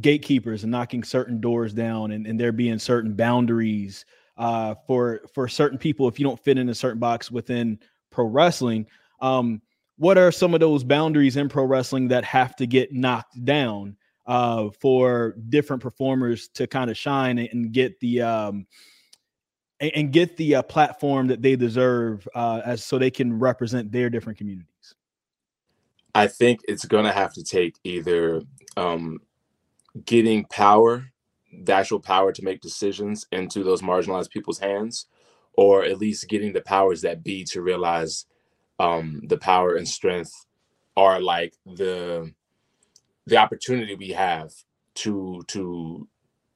[0.00, 4.04] gatekeepers and knocking certain doors down and, and there being certain boundaries
[4.36, 7.78] uh, for for certain people if you don't fit in a certain box within
[8.10, 8.86] pro wrestling
[9.20, 9.60] um,
[9.96, 13.96] what are some of those boundaries in pro wrestling that have to get knocked down
[14.26, 18.66] uh, for different performers to kind of shine and get the um,
[19.80, 24.10] and, get the uh, platform that they deserve uh, as so they can represent their
[24.10, 24.69] different communities
[26.14, 28.42] I think it's going to have to take either
[28.76, 29.20] um,
[30.04, 31.06] getting power,
[31.64, 35.06] the actual power to make decisions into those marginalized people's hands,
[35.54, 38.26] or at least getting the powers that be to realize
[38.78, 40.32] um, the power and strength
[40.96, 42.32] are like the
[43.26, 44.52] the opportunity we have
[44.94, 46.08] to to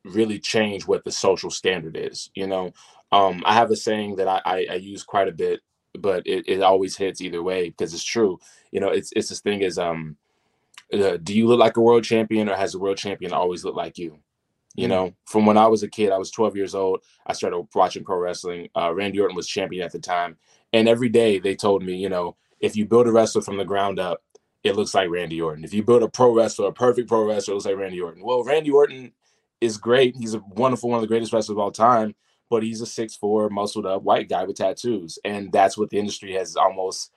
[0.05, 2.31] really change what the social standard is.
[2.35, 2.73] You know,
[3.12, 5.61] um, I have a saying that I, I, I use quite a bit
[5.98, 8.38] but it, it always hits either way because it's true.
[8.72, 10.16] You know, it's it's this thing is um,
[10.92, 13.76] uh, do you look like a world champion or has a world champion always looked
[13.76, 14.18] like you?
[14.74, 14.90] You mm-hmm.
[14.90, 17.02] know, from when I was a kid, I was 12 years old.
[17.26, 18.68] I started watching pro wrestling.
[18.76, 20.37] Uh, Randy Orton was champion at the time,
[20.72, 23.64] and every day they told me, you know, if you build a wrestler from the
[23.64, 24.22] ground up,
[24.64, 25.64] it looks like Randy Orton.
[25.64, 28.24] If you build a pro wrestler, a perfect pro wrestler, it looks like Randy Orton.
[28.24, 29.12] Well, Randy Orton
[29.61, 30.16] is great.
[30.16, 32.14] He's a wonderful, one of the greatest wrestlers of all time
[32.50, 35.98] but he's a six four muscled up white guy with tattoos, and that's what the
[35.98, 37.12] industry has almost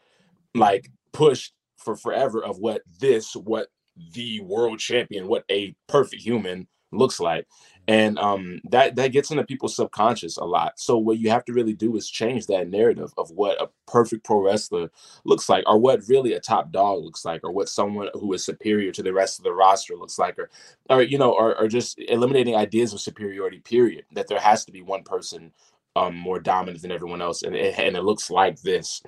[0.55, 3.67] like pushed for forever of what this what
[4.13, 7.45] the world champion, what a perfect human looks like
[7.87, 10.77] and um, that that gets into people's subconscious a lot.
[10.77, 14.25] So what you have to really do is change that narrative of what a perfect
[14.25, 14.91] pro wrestler
[15.23, 18.43] looks like, or what really a top dog looks like, or what someone who is
[18.43, 20.49] superior to the rest of the roster looks like, or
[20.89, 23.59] or you know, or, or just eliminating ideas of superiority.
[23.59, 24.03] Period.
[24.11, 25.53] That there has to be one person
[25.95, 29.01] um, more dominant than everyone else, and it, and it looks like this.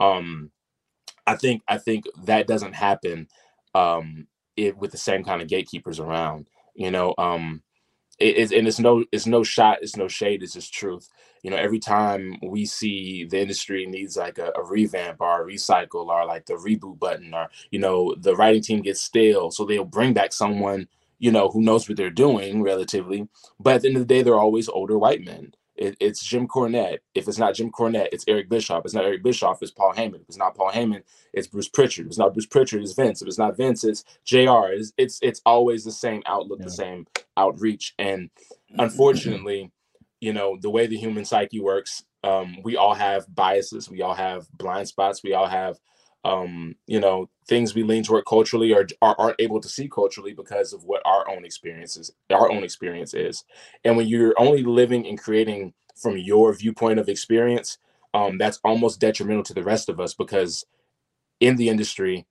[0.00, 0.50] Um,
[1.24, 3.28] I think I think that doesn't happen
[3.76, 6.48] um, it, with the same kind of gatekeepers around.
[6.74, 7.14] You know.
[7.16, 7.62] Um,
[8.18, 11.08] it, and it's no it's no shot it's no shade it's just truth.
[11.42, 15.46] You know every time we see the industry needs like a, a, revamp or a
[15.46, 19.64] recycle or like the reboot button or you know the writing team gets stale so
[19.64, 23.28] they'll bring back someone you know who knows what they're doing relatively
[23.60, 26.46] but at the end of the day they're always older white men it, it's Jim
[26.46, 26.98] Cornette.
[27.14, 28.84] If it's not Jim Cornette, it's Eric Bischoff.
[28.84, 30.22] It's not Eric Bischoff, it's Paul Heyman.
[30.22, 32.06] If it's not Paul Heyman, it's Bruce Pritchard.
[32.06, 33.22] If it's not Bruce Pritchard, it's Vince.
[33.22, 34.68] If it's not Vince, it's JR.
[34.72, 36.66] It's it's, it's always the same outlook, yeah.
[36.66, 37.06] the same
[37.36, 37.94] outreach.
[37.98, 38.30] And
[38.78, 39.72] unfortunately,
[40.20, 44.14] you know, the way the human psyche works, um, we all have biases, we all
[44.14, 45.78] have blind spots, we all have
[46.24, 50.32] um, you know, things we lean toward culturally or, or aren't able to see culturally
[50.32, 53.44] because of what our own experiences, our own experience is.
[53.84, 57.78] And when you're only living and creating from your viewpoint of experience,
[58.14, 60.64] um, that's almost detrimental to the rest of us because
[61.40, 62.26] in the industry,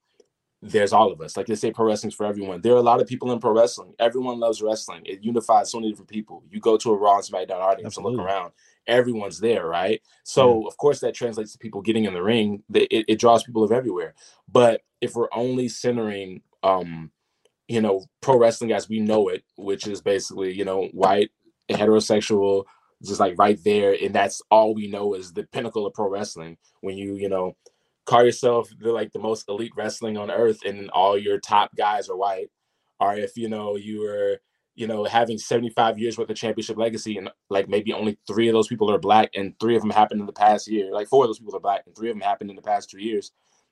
[0.63, 1.36] there's all of us.
[1.36, 2.62] Like they say, pro wrestling's for everyone.
[2.62, 3.93] There are a lot of people in pro wrestling.
[3.99, 5.01] Everyone loves wrestling.
[5.06, 6.41] It unifies so many different people.
[6.49, 8.13] You go to a Raw and SmackDown audience Absolutely.
[8.13, 8.51] and look around,
[8.88, 10.02] everyone's there, right?
[10.24, 10.67] So yeah.
[10.67, 12.63] of course that translates to people getting in the ring.
[12.74, 14.13] It, it draws people of everywhere.
[14.52, 17.12] But if we're only centering, um,
[17.67, 21.32] you know, pro wrestling as we know it, which is basically you know white,
[21.69, 22.65] heterosexual,
[23.04, 26.58] just like right there, and that's all we know is the pinnacle of pro wrestling.
[26.82, 27.56] When you you know
[28.06, 32.10] call yourself the like the most elite wrestling on earth, and all your top guys
[32.10, 32.50] are white,
[33.00, 34.39] or if you know you were
[34.75, 38.53] you know, having 75 years worth of championship legacy, and like maybe only three of
[38.53, 40.91] those people are black, and three of them happened in the past year.
[40.91, 42.89] Like four of those people are black, and three of them happened in the past
[42.89, 43.31] two years.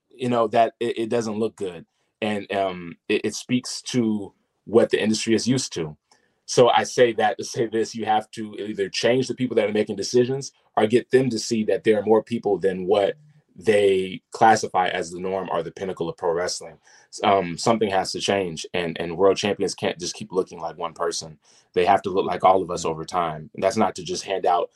[0.09, 1.85] You know that it, it doesn't look good,
[2.21, 4.33] and um, it, it speaks to
[4.65, 5.97] what the industry is used to.
[6.45, 9.69] So I say that to say this: you have to either change the people that
[9.69, 13.15] are making decisions, or get them to see that there are more people than what
[13.55, 16.77] they classify as the norm or the pinnacle of pro wrestling.
[17.23, 20.93] Um, something has to change, and and world champions can't just keep looking like one
[20.93, 21.37] person.
[21.73, 23.49] They have to look like all of us over time.
[23.53, 24.69] And that's not to just hand out.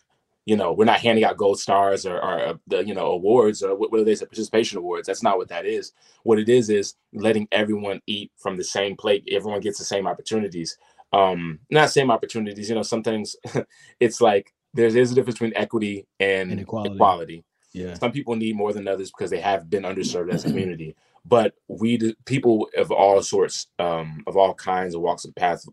[0.45, 3.63] You know, we're not handing out gold stars or, or uh, the you know awards
[3.63, 5.07] or what, what are they say participation awards.
[5.07, 5.93] That's not what that is.
[6.23, 9.27] What it is is letting everyone eat from the same plate.
[9.31, 10.77] Everyone gets the same opportunities.
[11.13, 12.69] Um, not same opportunities.
[12.69, 13.35] You know, sometimes
[13.99, 16.95] it's like there's, there's a difference between equity and, and equality.
[16.95, 17.43] equality
[17.75, 17.93] yeah.
[17.95, 20.95] Some people need more than others because they have been underserved as a community.
[21.25, 25.65] But we people of all sorts, um, of all kinds of walks of path,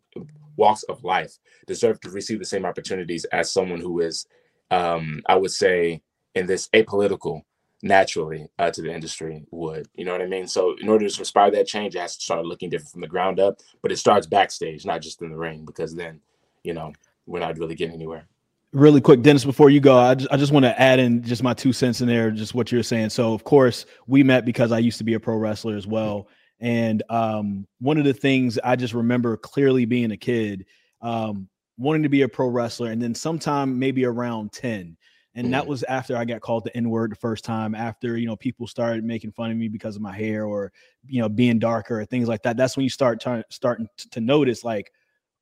[0.56, 4.26] walks of life, deserve to receive the same opportunities as someone who is,
[4.70, 6.02] um, I would say,
[6.34, 7.42] in this apolitical
[7.82, 9.86] naturally uh, to the industry would.
[9.94, 10.48] You know what I mean?
[10.48, 13.08] So in order to inspire that change, it has to start looking different from the
[13.08, 13.60] ground up.
[13.80, 16.20] But it starts backstage, not just in the ring, because then,
[16.64, 16.92] you know,
[17.26, 18.26] we're not really getting anywhere
[18.72, 21.42] really quick, Dennis, before you go, I just, I just want to add in just
[21.42, 23.10] my two cents in there, just what you're saying.
[23.10, 26.28] So, of course, we met because I used to be a pro wrestler as well.
[26.60, 30.66] And um, one of the things I just remember clearly being a kid,
[31.00, 34.96] um, wanting to be a pro wrestler, and then sometime maybe around 10.
[35.34, 35.68] And that mm.
[35.68, 38.66] was after I got called the N word the first time, after, you know, people
[38.66, 40.70] started making fun of me because of my hair or,
[41.06, 42.58] you know, being darker or things like that.
[42.58, 44.92] That's when you start t- starting to notice, like,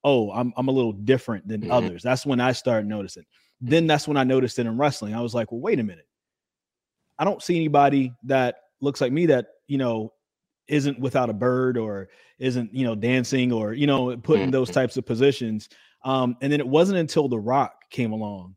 [0.05, 1.73] oh, I'm I'm a little different than mm-hmm.
[1.73, 2.03] others.
[2.03, 3.25] That's when I started noticing.
[3.61, 5.15] Then that's when I noticed it in wrestling.
[5.15, 6.07] I was like, well, wait a minute.
[7.19, 10.15] I don't see anybody that looks like me that, you know,
[10.69, 12.09] isn't without a bird or
[12.39, 14.53] isn't, you know, dancing or, you know, putting mm-hmm.
[14.53, 15.69] those types of positions.
[16.05, 18.57] Um, and then it wasn't until The Rock came along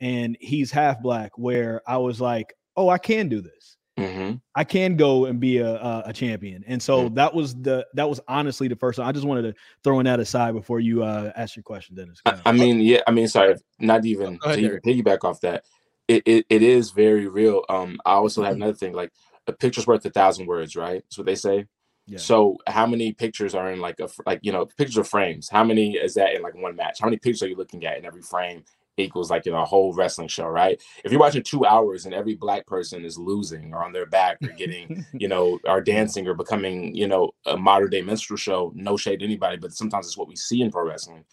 [0.00, 3.76] and he's half black where I was like, oh, I can do this.
[4.00, 4.36] Mm-hmm.
[4.54, 6.64] I can go and be a, a, a champion.
[6.66, 7.14] And so mm-hmm.
[7.14, 8.98] that was the that was honestly the first.
[8.98, 9.08] One.
[9.08, 12.20] I just wanted to throw in that aside before you uh, ask your question, Dennis.
[12.26, 15.64] I, I, mean, yeah, I mean, sorry, not even to even piggyback off that.
[16.08, 17.64] It, it, it is very real.
[17.68, 18.62] Um, I also have mm-hmm.
[18.62, 19.12] another thing like
[19.46, 21.02] a picture's worth a thousand words, right?
[21.04, 21.66] That's what they say.
[22.06, 22.18] Yeah.
[22.18, 25.48] So how many pictures are in like a like you know pictures of frames?
[25.48, 26.98] How many is that in like one match?
[27.00, 28.64] How many pictures are you looking at in every frame?
[29.00, 30.80] Equals like in a whole wrestling show, right?
[31.04, 34.38] If you're watching two hours and every black person is losing or on their back
[34.42, 38.72] or getting, you know, or dancing or becoming, you know, a modern day minstrel show,
[38.74, 41.24] no shade to anybody, but sometimes it's what we see in pro wrestling.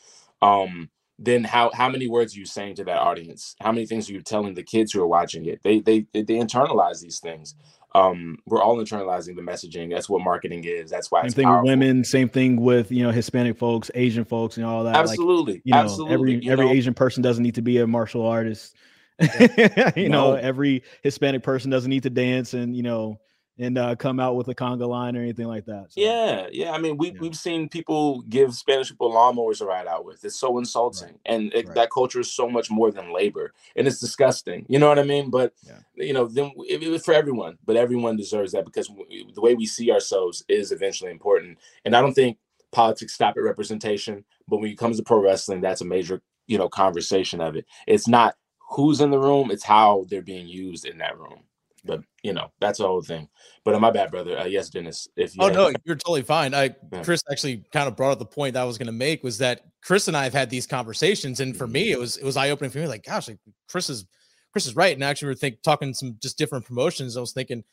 [0.42, 3.56] Um, then how how many words are you saying to that audience?
[3.62, 5.62] How many things are you telling the kids who are watching it?
[5.64, 7.56] They they they, they internalize these things
[7.98, 9.90] um, we're all internalizing the messaging.
[9.90, 10.90] That's what marketing is.
[10.90, 11.64] That's why same thing powerful.
[11.64, 12.04] with women.
[12.04, 14.96] Same thing with you know Hispanic folks, Asian folks, and all that.
[14.96, 16.14] Absolutely, like, you know, absolutely.
[16.14, 16.72] Every you every know?
[16.72, 18.76] Asian person doesn't need to be a martial artist.
[19.96, 20.32] you no.
[20.32, 23.20] know, every Hispanic person doesn't need to dance, and you know,
[23.60, 25.88] and uh, come out with a conga line or anything like that.
[25.90, 26.72] So, yeah, yeah.
[26.72, 27.20] I mean, we yeah.
[27.20, 30.24] we've seen people give Spanish people lawnmowers to ride out with.
[30.24, 31.20] It's so insulting, right.
[31.26, 31.76] and it, right.
[31.76, 34.66] that culture is so much more than labor, and it's disgusting.
[34.70, 35.30] You know what I mean?
[35.30, 35.80] But yeah.
[35.96, 39.56] you know, then it, it was for everyone, but everyone deserves that because the way
[39.56, 41.58] we see ourselves is eventually important.
[41.86, 42.38] And I don't think
[42.72, 46.58] politics stop at representation, but when it comes to pro wrestling, that's a major you
[46.58, 47.66] know conversation of it.
[47.88, 48.36] It's not
[48.70, 51.44] who's in the room; it's how they're being used in that room.
[51.88, 53.28] But you know that's the whole thing.
[53.64, 54.38] But uh, my bad, brother.
[54.38, 55.08] Uh, yes, Dennis.
[55.16, 56.54] If you oh no, you're totally fine.
[56.54, 57.04] I Yeah.
[57.04, 59.38] Chris actually kind of brought up the point that I was going to make was
[59.40, 62.38] that Chris and I have had these conversations, and for me, it was it was
[62.38, 62.88] eye opening for me.
[62.88, 64.06] Like, gosh, like Chris is
[64.52, 64.94] Chris is right.
[64.94, 67.16] And actually, we we're think talking some just different promotions.
[67.18, 67.64] I was thinking,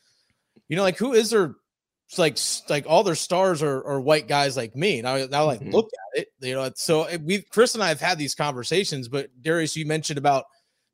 [0.69, 1.55] you know, like who is there?
[2.19, 4.99] Like like all their stars are, are white guys like me.
[4.99, 5.73] And I now like Mhm.
[5.73, 6.71] look at it, you know.
[6.77, 9.09] So we Chris and I have had these conversations.
[9.09, 10.45] But Darius, you mentioned about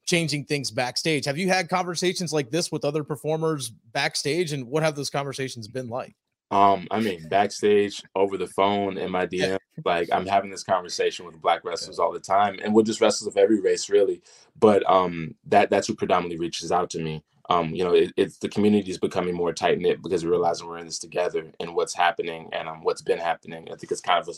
[0.07, 1.25] changing things backstage.
[1.25, 4.53] Have you had conversations like this with other performers backstage?
[4.53, 6.15] And what have those conversations been like?
[6.51, 11.25] Um, I mean, backstage, over the phone, in my DM, like I'm having this conversation
[11.25, 14.21] with black wrestlers all the time, and with just wrestlers of every race, really.
[14.59, 17.23] But um, that that's who predominantly reaches out to me.
[17.51, 20.67] Um, you know, it, it's the community is becoming more tight knit because we're realizing
[20.67, 23.69] we're in this together and what's happening and um, what's been happening.
[23.71, 24.33] I think it's kind of a,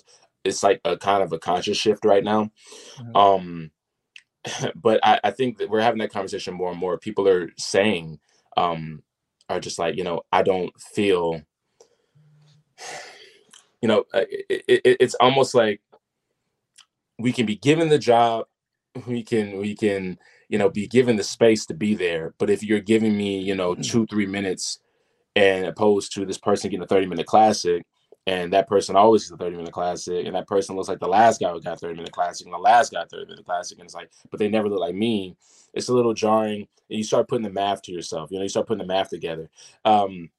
[0.44, 2.50] it's like a kind of a conscious shift right now.
[2.98, 3.16] Mhm.
[3.16, 3.70] Um,
[4.74, 6.98] but I, I think that we're having that conversation more and more.
[6.98, 8.18] People are saying,
[8.56, 9.02] um,
[9.48, 11.42] are just like, you know, I don't feel
[13.82, 15.80] you know, uh, it, it, it's almost like
[17.18, 18.46] we can be given the job,
[19.06, 22.34] we can we can you know be given the space to be there.
[22.38, 24.78] But if you're giving me you know two three minutes,
[25.34, 27.84] and opposed to this person getting a thirty minute classic,
[28.26, 31.08] and that person always gets a thirty minute classic, and that person looks like the
[31.08, 33.78] last guy who got a thirty minute classic, and the last guy thirty minute classic,
[33.78, 35.36] and it's like, but they never look like me.
[35.74, 38.30] It's a little jarring, and you start putting the math to yourself.
[38.30, 39.50] You know, you start putting the math together.
[39.84, 40.30] Um,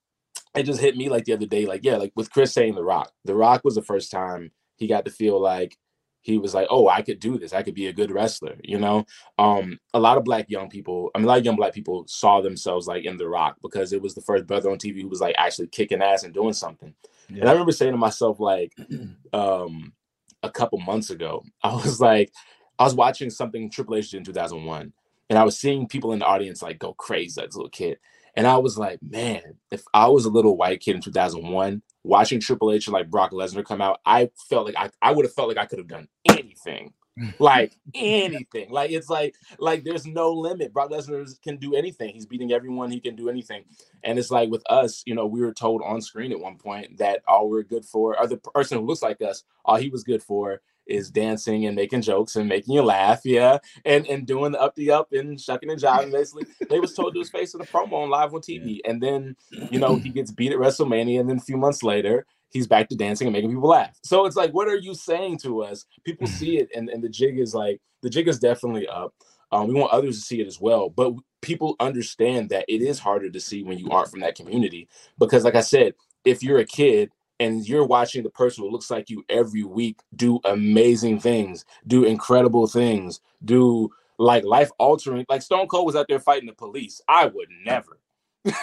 [0.56, 2.84] it just hit me like the other day, like yeah, like with Chris saying The
[2.84, 3.12] Rock.
[3.26, 5.78] The Rock was the first time he got to feel like
[6.24, 7.54] he was like, oh, I could do this.
[7.54, 8.56] I could be a good wrestler.
[8.64, 9.06] You know,
[9.38, 12.06] um, a lot of black young people, I mean, a lot of young black people
[12.08, 15.10] saw themselves like in The Rock because it was the first brother on TV who
[15.10, 16.96] was like actually kicking ass and doing something.
[17.30, 18.74] And I remember saying to myself, like,
[19.34, 19.94] um,
[20.42, 22.32] a couple months ago, I was like,
[22.80, 24.94] I was watching something Triple H did in 2001,
[25.30, 28.00] and I was seeing people in the audience like go crazy, like this little kid.
[28.36, 29.42] And I was like, man,
[29.72, 33.32] if I was a little white kid in 2001 watching Triple H and like Brock
[33.32, 35.88] Lesnar come out, I felt like I, I would have felt like I could have
[35.88, 36.94] done anything.
[37.20, 37.34] Mm.
[37.40, 38.72] like anything.
[38.72, 40.74] Like it's like like there's no limit.
[40.74, 42.14] Brock Lesnar can do anything.
[42.14, 42.90] He's beating everyone.
[42.90, 43.66] He can do anything.
[44.04, 46.98] And it's like with us, you know, we were told on screen at one point
[46.98, 50.04] that all we're good for, or the person who looks like us, all he was
[50.04, 54.54] good for is dancing and making jokes and making you laugh, yeah, and and doing
[54.54, 56.12] the up the up and shucking and jiving.
[56.12, 59.02] Basically, they was told to his face in the promo on live on TV, and
[59.02, 59.36] then
[59.72, 62.88] you know he gets beat at WrestleMania, and then a few months later he's back
[62.88, 63.98] to dancing and making people laugh.
[64.04, 65.86] So it's like, what are you saying to us?
[66.04, 69.14] People see it, and and the jig is like the jig is definitely up.
[69.52, 72.98] Um, we want others to see it as well, but people understand that it is
[72.98, 74.88] harder to see when you aren't from that community
[75.20, 75.94] because, like I said,
[76.26, 77.12] if you're a kid
[77.44, 82.04] and you're watching the person who looks like you every week do amazing things, do
[82.06, 87.02] incredible things, do like life altering, like Stone Cold was out there fighting the police.
[87.08, 88.00] I would never.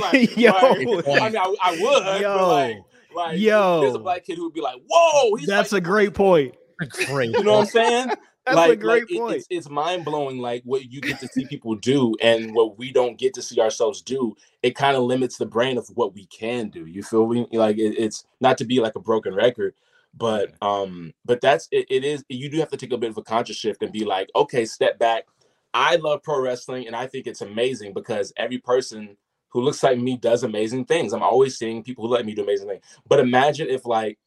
[0.00, 0.50] Like- Yo.
[0.52, 2.20] like, I mean, I, I would.
[2.20, 2.38] Yo.
[2.38, 2.76] But like,
[3.14, 3.80] like, Yo.
[3.80, 6.54] there's a black kid who would be like, "Whoa, he's That's a great point.
[7.06, 7.30] Great.
[7.36, 8.10] you know what I'm saying?
[8.44, 11.28] That's like, a great like, it- it's, it's mind blowing, like what you get to
[11.28, 14.34] see people do and what we don't get to see ourselves do.
[14.62, 16.86] It kind of limits the brain of what we can do.
[16.86, 17.46] You feel me?
[17.52, 19.74] Like it, it's not to be like a broken record,
[20.14, 22.24] but um, but that's it, it is.
[22.28, 24.64] You do have to take a bit of a conscious shift and be like, okay,
[24.64, 25.24] step back.
[25.74, 29.16] I love pro wrestling and I think it's amazing because every person
[29.48, 31.12] who looks like me does amazing things.
[31.12, 32.84] I'm always seeing people who let me do amazing things.
[33.08, 34.18] But imagine if like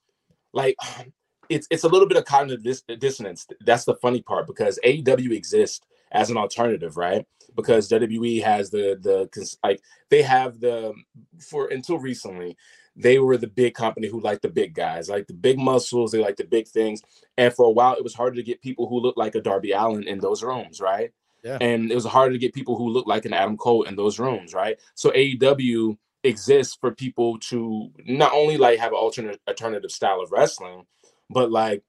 [0.53, 0.75] like
[1.49, 3.47] it's it's a little bit of cognitive dis- dissonance.
[3.61, 7.25] That's the funny part because AEW exists as an alternative, right?
[7.55, 10.93] Because WWE has the the like they have the
[11.39, 12.57] for until recently
[12.95, 16.19] they were the big company who liked the big guys, like the big muscles, they
[16.19, 17.01] like the big things.
[17.37, 19.71] And for a while, it was harder to get people who looked like a Darby
[19.71, 21.11] Allin in those rooms, right?
[21.43, 21.57] Yeah.
[21.59, 24.17] And it was harder to get people who looked like an Adam Cole in those
[24.17, 24.79] rooms, right?
[24.95, 30.31] So AEW exists for people to not only like have an alternate alternative style of
[30.31, 30.85] wrestling,
[31.29, 31.83] but like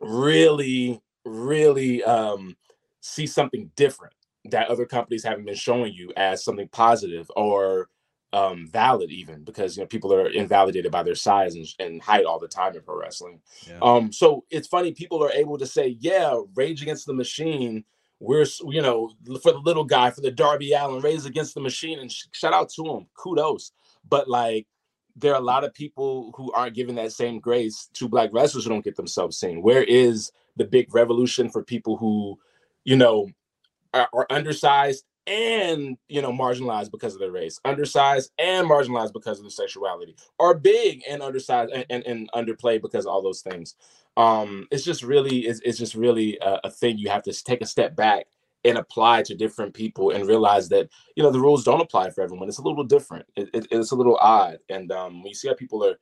[0.00, 2.56] really, really um
[3.00, 4.14] see something different
[4.46, 7.88] that other companies haven't been showing you as something positive or
[8.32, 12.24] um valid even because you know people are invalidated by their size and, and height
[12.24, 13.78] all the time in pro wrestling Yeah.
[13.82, 17.84] um so it's funny people are able to say yeah rage against the machine
[18.20, 19.10] we're you know
[19.42, 22.54] for the little guy for the Darby Allin rage against the machine and sh- shout
[22.54, 23.72] out to him kudos
[24.08, 24.66] but like
[25.16, 28.64] there are a lot of people who aren't given that same grace to black wrestlers
[28.64, 29.62] who don't get themselves seen.
[29.62, 32.38] Where is the big revolution for people who
[32.84, 33.28] you know
[33.94, 39.38] are, are undersized and you know marginalized because of their race undersized and marginalized because
[39.38, 43.40] of their sexuality are big and undersized and, and, and underplayed because of all those
[43.40, 43.76] things.
[44.16, 47.60] Um it's just really it's, it's just really a, a thing you have to take
[47.60, 48.26] a step back
[48.64, 52.22] and apply to different people and realize that you know the rules don't apply for
[52.22, 52.48] everyone.
[52.48, 53.26] It's a little different.
[53.36, 54.58] It, it, it's a little odd.
[54.68, 55.98] And um, when you see how people are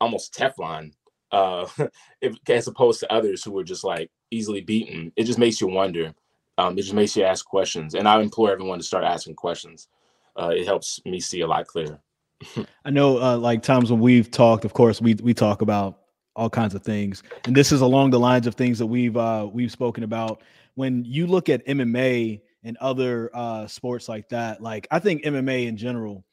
[0.00, 0.92] almost Teflon,
[1.32, 1.66] uh,
[2.20, 5.66] if, as opposed to others who are just like easily beaten, it just makes you
[5.66, 6.14] wonder.
[6.56, 7.94] Um, it just makes you ask questions.
[7.94, 9.88] And I implore everyone to start asking questions.
[10.36, 11.98] Uh, it helps me see a lot clearer.
[12.84, 16.00] I know, uh, like times when we've talked, of course, we we talk about
[16.36, 19.48] all kinds of things, and this is along the lines of things that we've uh,
[19.50, 20.42] we've spoken about.
[20.74, 25.66] When you look at MMA and other uh, sports like that, like I think MMA
[25.66, 26.24] in general,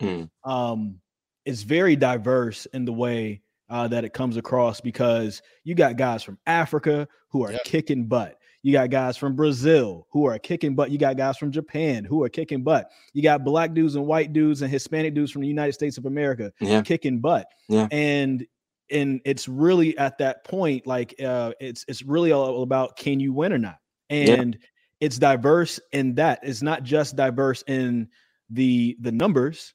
[0.00, 0.28] mm.
[0.44, 1.00] um,
[1.44, 6.22] is very diverse in the way uh, that it comes across because you got guys
[6.22, 7.64] from Africa who are yep.
[7.64, 8.36] kicking butt.
[8.62, 10.90] You got guys from Brazil who are kicking butt.
[10.90, 12.90] You got guys from Japan who are kicking butt.
[13.14, 16.04] You got black dudes and white dudes and Hispanic dudes from the United States of
[16.04, 16.82] America yeah.
[16.82, 17.46] kicking butt.
[17.68, 17.88] Yeah.
[17.90, 18.46] And
[18.90, 23.32] and it's really at that point like uh it's it's really all about can you
[23.32, 23.78] win or not.
[24.10, 24.66] And yeah.
[25.00, 26.40] it's diverse in that.
[26.42, 28.08] It's not just diverse in
[28.50, 29.74] the the numbers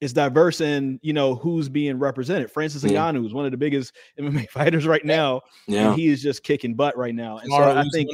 [0.00, 2.50] it's diverse in you know who's being represented.
[2.50, 3.26] Francis Ngannou yeah.
[3.26, 5.88] is one of the biggest MMA fighters right now, yeah.
[5.88, 7.38] and he is just kicking butt right now.
[7.38, 8.08] And so I think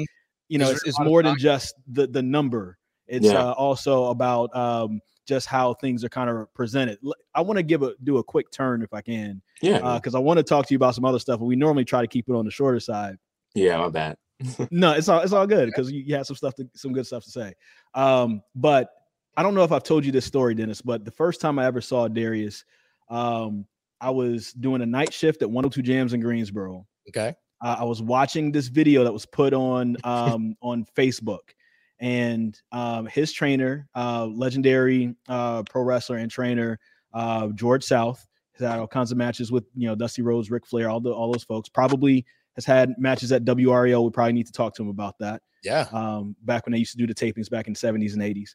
[0.49, 2.79] you know it's, it's more than just the the number.
[3.07, 3.35] It's yeah.
[3.35, 6.99] uh, also about um, just how things are kind of presented.
[7.35, 10.19] I want to give a do a quick turn if I can, yeah, because uh,
[10.19, 11.39] I want to talk to you about some other stuff.
[11.39, 13.17] But we normally try to keep it on the shorter side.
[13.55, 14.17] Yeah, my bad.
[14.71, 17.07] no, it's all it's all good because you, you have some stuff to some good
[17.07, 17.55] stuff to say.
[17.95, 18.91] Um, but
[19.37, 21.67] I don't know if I've told you this story, Dennis, but the first time I
[21.67, 22.65] ever saw Darius,
[23.09, 23.67] um,
[24.01, 26.87] I was doing a night shift at 102 Jams in Greensboro.
[27.09, 27.35] Okay.
[27.63, 31.55] Uh, I was watching this video that was put on um, on Facebook,
[31.99, 36.79] and um, his trainer, uh, legendary uh, pro wrestler and trainer
[37.15, 40.67] uh, George South, has had all kinds of matches with you know Dusty Rhodes, Ric
[40.67, 41.71] Flair, all the all those folks.
[41.71, 42.27] Probably
[42.57, 44.05] has had matches at WRAL.
[44.05, 45.43] We probably need to talk to him about that.
[45.63, 45.87] Yeah.
[45.93, 48.55] Um, back when they used to do the tapings back in the 70s and 80s.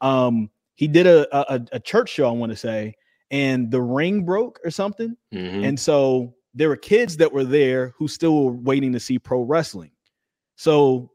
[0.00, 2.94] Um, he did a, a, a church show, I want to say,
[3.30, 5.16] and the ring broke or something.
[5.34, 5.64] Mm-hmm.
[5.64, 9.42] And so there were kids that were there who still were waiting to see pro
[9.42, 9.90] wrestling.
[10.56, 11.10] So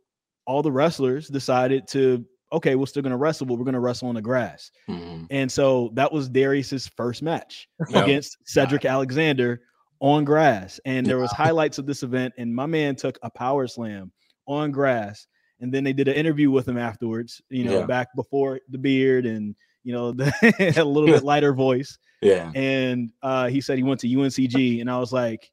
[0.45, 3.79] all the wrestlers decided to, okay, we're still going to wrestle, but we're going to
[3.79, 4.71] wrestle on the grass.
[4.89, 5.25] Mm-hmm.
[5.29, 9.61] And so that was Darius's first match against Cedric Alexander
[9.99, 10.79] on grass.
[10.85, 14.11] And there was highlights of this event, and my man took a power slam
[14.47, 15.27] on grass
[15.59, 17.41] and then they did an interview with him afterwards.
[17.49, 17.85] You know, yeah.
[17.85, 20.33] back before the beard and you know the,
[20.77, 21.97] a little bit lighter voice.
[22.21, 25.51] Yeah, and uh, he said he went to UNCG, and I was like,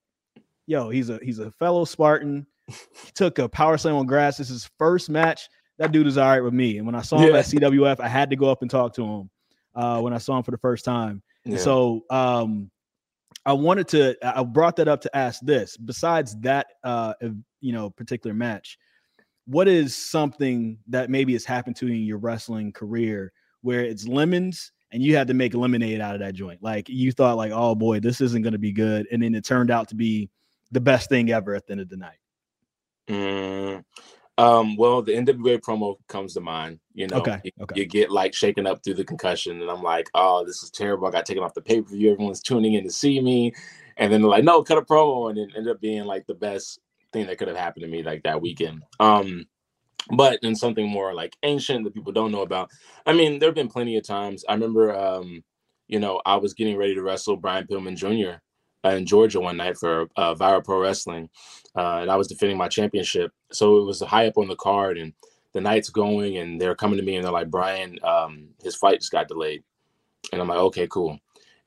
[0.66, 2.46] "Yo, he's a he's a fellow Spartan.
[2.66, 4.38] He took a power slam on grass.
[4.38, 5.48] This is his first match.
[5.78, 7.38] That dude is all right with me." And when I saw him yeah.
[7.38, 9.30] at CWF, I had to go up and talk to him
[9.74, 11.22] uh, when I saw him for the first time.
[11.44, 11.58] Yeah.
[11.58, 12.70] So um,
[13.44, 14.16] I wanted to.
[14.22, 15.76] I brought that up to ask this.
[15.76, 17.14] Besides that, uh,
[17.60, 18.78] you know, particular match
[19.46, 23.32] what is something that maybe has happened to you in your wrestling career
[23.62, 26.62] where it's lemons and you had to make lemonade out of that joint?
[26.62, 29.44] Like you thought, like, oh boy, this isn't going to be good, and then it
[29.44, 30.30] turned out to be
[30.70, 32.18] the best thing ever at the end of the night.
[33.08, 33.84] Mm,
[34.38, 36.80] um, well, the NWA promo comes to mind.
[36.94, 37.80] You know, okay, you, okay.
[37.80, 41.06] you get like shaken up through the concussion, and I'm like, oh, this is terrible.
[41.06, 42.12] I got taken off the pay per view.
[42.12, 43.52] Everyone's tuning in to see me,
[43.96, 46.34] and then they're like, no, cut a promo, and it ended up being like the
[46.34, 46.80] best
[47.12, 48.82] thing that could have happened to me like that weekend.
[49.00, 49.46] Um,
[50.10, 52.70] but in something more like ancient that people don't know about.
[53.06, 54.44] I mean, there have been plenty of times.
[54.48, 55.44] I remember, um,
[55.86, 58.40] you know, I was getting ready to wrestle Brian Pillman Jr.
[58.84, 61.28] Uh, in Georgia one night for uh, Viral Pro Wrestling,
[61.76, 63.32] uh, and I was defending my championship.
[63.52, 65.12] So it was high up on the card, and
[65.52, 68.98] the night's going, and they're coming to me, and they're like, "Brian, um, his flight
[68.98, 69.62] just got delayed,"
[70.32, 71.18] and I'm like, "Okay, cool."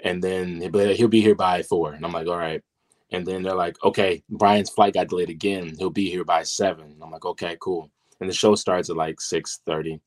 [0.02, 2.62] And then he'll be here by four, and I'm like, "All right."
[3.12, 5.76] And then they're like, okay, Brian's flight got delayed again.
[5.78, 6.98] He'll be here by seven.
[7.02, 7.90] I'm like, okay, cool.
[8.20, 10.02] And the show starts at like six thirty.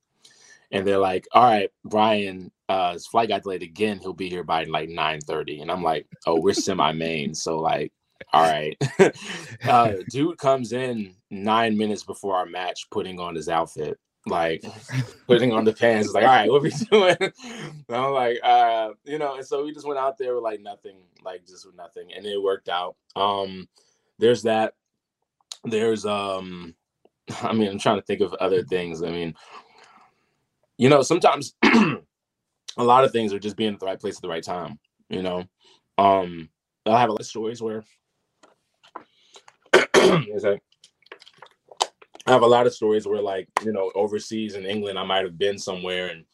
[0.70, 3.98] And they're like, all right, Brian, uh, his flight got delayed again.
[3.98, 5.60] He'll be here by like nine thirty.
[5.60, 7.92] And I'm like, oh, we're semi-main, so like,
[8.32, 8.76] all right.
[9.64, 14.64] uh, dude comes in nine minutes before our match, putting on his outfit like
[15.26, 16.12] putting on the pants.
[16.12, 17.16] Like, all right, what we doing?
[17.20, 20.60] And I'm like, uh, you know, and so we just went out there with like
[20.60, 22.96] nothing, like just with nothing, and it worked out.
[23.16, 23.68] Um,
[24.18, 24.74] there's that.
[25.64, 26.74] There's um,
[27.42, 29.02] I mean, I'm trying to think of other things.
[29.02, 29.34] I mean,
[30.76, 31.54] you know, sometimes
[32.78, 34.78] a lot of things are just being at the right place at the right time.
[35.10, 35.44] You know,
[35.98, 36.48] um,
[36.86, 37.84] I have a lot of stories where.
[42.26, 45.24] I have a lot of stories where, like, you know, overseas in England, I might
[45.24, 46.26] have been somewhere and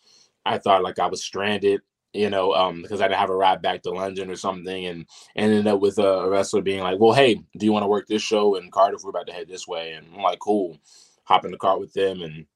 [0.44, 1.80] I thought like I was stranded,
[2.12, 5.06] you know, um, because I didn't have a ride back to London or something, and
[5.36, 8.22] ended up with a, wrestler being like, "Well, hey, do you want to work this
[8.22, 9.02] show in Cardiff?
[9.02, 10.78] We're about to head this way." And I'm like, "Cool."
[11.24, 12.46] Hop in the car with them, and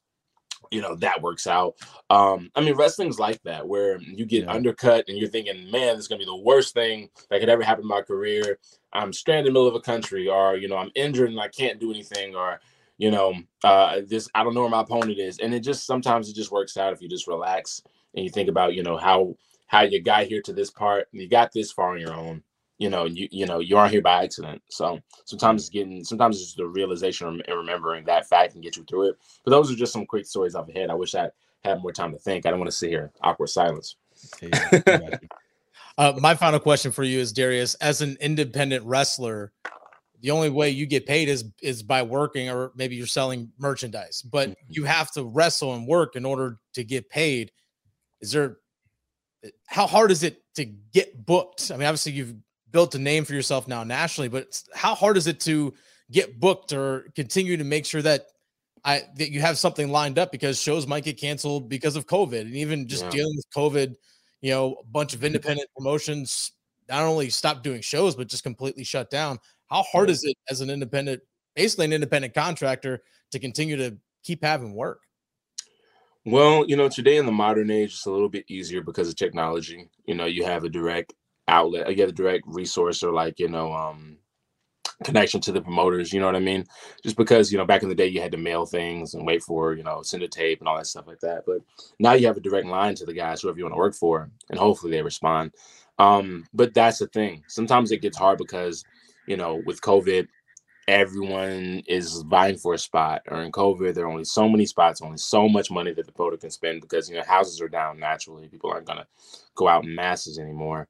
[0.70, 1.76] you know that works out.
[2.10, 4.52] Um, I mean, wrestling's like that, where you get yeah.
[4.52, 7.62] undercut and you're thinking, man, this is gonna be the worst thing that could ever
[7.62, 8.58] happen in my career.
[8.92, 11.48] I'm stranded in the middle of a country, or you know, I'm injured and I
[11.48, 12.60] can't do anything, or
[12.96, 16.28] you know, uh, this I don't know where my opponent is, and it just sometimes
[16.28, 17.82] it just works out if you just relax
[18.14, 21.22] and you think about, you know, how how you got here to this part, and
[21.22, 22.42] you got this far on your own
[22.78, 24.62] you know, you you know, you aren't here by accident.
[24.70, 28.84] So sometimes it's getting, sometimes it's the realization and remembering that fact can get you
[28.84, 29.16] through it.
[29.44, 30.90] But those are just some quick stories off the head.
[30.90, 31.28] I wish I
[31.64, 32.46] had more time to think.
[32.46, 33.96] I don't want to sit here awkward silence.
[35.98, 39.52] uh, my final question for you is Darius, as an independent wrestler,
[40.20, 44.22] the only way you get paid is is by working, or maybe you're selling merchandise,
[44.22, 44.66] but mm-hmm.
[44.68, 47.52] you have to wrestle and work in order to get paid.
[48.20, 48.58] Is there
[49.66, 51.70] how hard is it to get booked?
[51.70, 52.34] I mean, obviously you've
[52.70, 55.74] built a name for yourself now nationally, but how hard is it to
[56.10, 58.26] get booked or continue to make sure that
[58.84, 62.42] I that you have something lined up because shows might get canceled because of COVID
[62.42, 63.10] and even just yeah.
[63.10, 63.96] dealing with COVID,
[64.40, 66.52] you know, a bunch of independent promotions
[66.88, 69.38] not only stopped doing shows but just completely shut down.
[69.68, 71.20] How hard is it as an independent,
[71.54, 73.02] basically an independent contractor,
[73.32, 75.00] to continue to keep having work?
[76.24, 79.16] Well, you know, today in the modern age, it's a little bit easier because of
[79.16, 79.88] technology.
[80.06, 81.14] You know, you have a direct
[81.49, 84.18] outlet, I get a direct resource or like, you know, um,
[85.05, 86.64] connection to the promoters, you know what I mean?
[87.03, 89.42] Just because, you know, back in the day you had to mail things and wait
[89.42, 91.44] for, you know, send a tape and all that stuff like that.
[91.46, 91.59] But
[91.99, 94.30] now you have a direct line to the guys, whoever you want to work for,
[94.51, 95.53] and hopefully they respond.
[95.99, 97.44] Um, but that's the thing.
[97.49, 98.84] Sometimes it gets hard because,
[99.26, 100.26] you know, with COVID,
[100.88, 103.22] everyone is vying for a spot.
[103.28, 106.12] Or in COVID, there are only so many spots, only so much money that the
[106.12, 108.49] promoter can spend because you know houses are down naturally.
[108.49, 109.07] People aren't gonna
[109.55, 110.88] go out in masses anymore.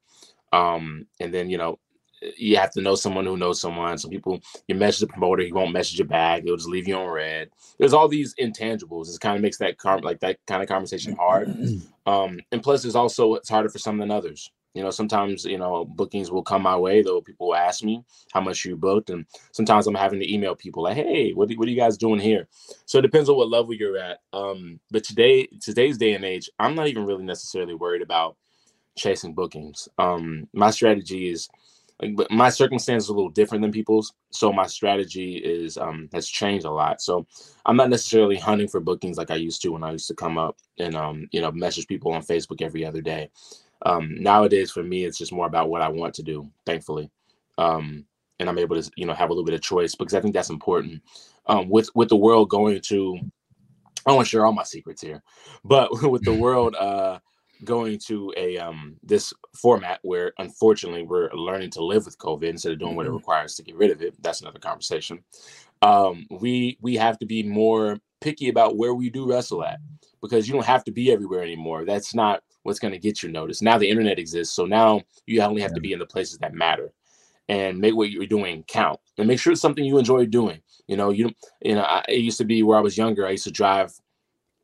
[0.52, 1.78] Um, and then you know
[2.36, 3.98] you have to know someone who knows someone.
[3.98, 6.42] Some people you message the promoter, he won't message you back.
[6.44, 7.50] He'll just leave you on read.
[7.78, 9.14] There's all these intangibles.
[9.14, 11.50] It kind of makes that car- like that kind of conversation hard.
[12.06, 14.50] Um, and plus, it's also it's harder for some than others.
[14.74, 17.02] You know, sometimes you know bookings will come my way.
[17.02, 20.54] Though people will ask me how much you booked, and sometimes I'm having to email
[20.54, 22.48] people like, "Hey, what, what are you guys doing here?"
[22.86, 24.18] So it depends on what level you're at.
[24.32, 28.36] Um, but today, today's day and age, I'm not even really necessarily worried about
[28.98, 29.88] chasing bookings.
[29.98, 31.48] Um, my strategy is
[32.00, 36.08] like, but my circumstance is a little different than people's, so my strategy is um
[36.12, 37.00] has changed a lot.
[37.00, 37.26] So
[37.66, 40.38] I'm not necessarily hunting for bookings like I used to when I used to come
[40.38, 43.30] up and um you know message people on Facebook every other day.
[43.86, 46.48] Um, nowadays for me, it's just more about what I want to do.
[46.66, 47.10] Thankfully,
[47.58, 48.04] um,
[48.38, 50.34] and I'm able to you know have a little bit of choice because I think
[50.34, 51.02] that's important.
[51.46, 55.02] Um, with with the world going to, I don't want to share all my secrets
[55.02, 55.22] here,
[55.64, 57.18] but with the world uh
[57.64, 62.72] going to a um this format where unfortunately we're learning to live with COVID instead
[62.72, 63.16] of doing what it mm-hmm.
[63.16, 64.14] requires to get rid of it.
[64.22, 65.22] That's another conversation.
[65.82, 69.78] Um, we we have to be more picky about where we do wrestle at
[70.20, 71.84] because you don't have to be everywhere anymore.
[71.84, 73.62] That's not what's going to get you noticed.
[73.62, 76.54] Now the internet exists, so now you only have to be in the places that
[76.54, 76.92] matter
[77.48, 80.60] and make what you're doing count and make sure it's something you enjoy doing.
[80.86, 81.30] You know, you
[81.62, 83.26] you know, I, it used to be where I was younger.
[83.26, 83.92] I used to drive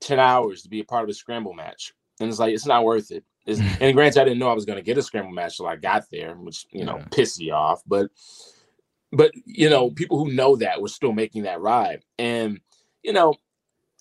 [0.00, 2.84] ten hours to be a part of a scramble match and it's like it's not
[2.84, 3.24] worth it.
[3.46, 5.66] It's, and granted, I didn't know I was going to get a scramble match till
[5.66, 7.06] I got there, which you know yeah.
[7.10, 7.82] pissed you off.
[7.86, 8.10] But
[9.12, 12.60] but you know, people who know that were still making that ride, and
[13.02, 13.34] you know,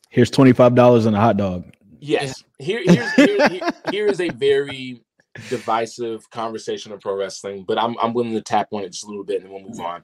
[0.09, 1.65] here's twenty five dollars on a hot dog.
[1.99, 5.01] Yes, here here's, here, here, here is a very
[5.49, 9.07] divisive conversation of pro wrestling, but I'm I'm willing to tap on it just a
[9.07, 10.03] little bit, and then we'll move on.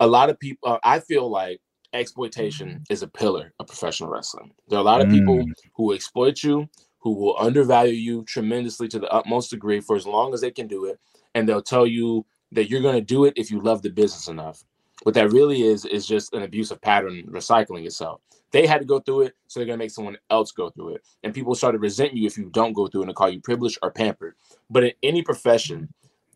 [0.00, 1.60] A lot of people, uh, I feel like
[1.92, 4.52] exploitation is a pillar of professional wrestling.
[4.68, 5.52] There are a lot of people mm.
[5.74, 6.68] who exploit you,
[7.00, 10.66] who will undervalue you tremendously to the utmost degree for as long as they can
[10.66, 10.98] do it.
[11.34, 14.28] And they'll tell you that you're going to do it if you love the business
[14.28, 14.64] enough.
[15.02, 18.20] What that really is, is just an abusive pattern recycling itself.
[18.52, 20.96] They had to go through it, so they're going to make someone else go through
[20.96, 21.02] it.
[21.22, 23.40] And people start to resent you if you don't go through it and call you
[23.40, 24.34] privileged or pampered.
[24.68, 25.88] But in any profession,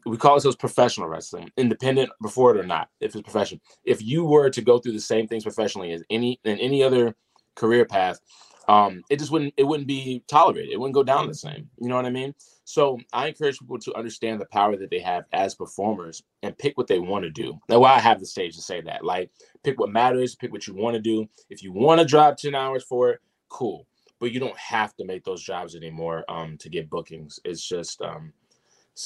[0.06, 3.60] we call ourselves professional wrestling, independent before it or not, if it's profession.
[3.84, 7.16] If you were to go through the same things professionally as any in any other
[7.54, 8.20] career path,
[8.68, 10.72] um, it just wouldn't it wouldn't be tolerated.
[10.72, 11.68] It wouldn't go down the same.
[11.80, 12.34] You know what I mean?
[12.64, 16.78] So I encourage people to understand the power that they have as performers and pick
[16.78, 17.58] what they want to do.
[17.68, 19.30] Now, why I have the stage to say that, like,
[19.62, 21.28] pick what matters, pick what you want to do.
[21.50, 23.86] If you want to drive ten hours for it, cool.
[24.18, 27.38] But you don't have to make those jobs anymore um, to get bookings.
[27.44, 28.32] It's just um,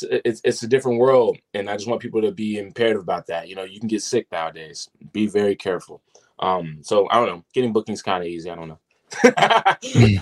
[0.03, 3.49] it's it's a different world, and I just want people to be imperative about that.
[3.49, 4.89] You know, you can get sick nowadays.
[5.13, 6.01] Be very careful.
[6.39, 8.49] Um, so I don't know, getting bookings kind of easy.
[8.49, 8.79] I don't know
[9.23, 10.21] hey,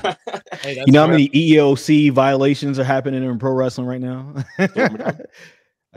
[0.87, 4.35] you know how many EEOC violations are happening in pro wrestling right now?
[4.59, 5.19] I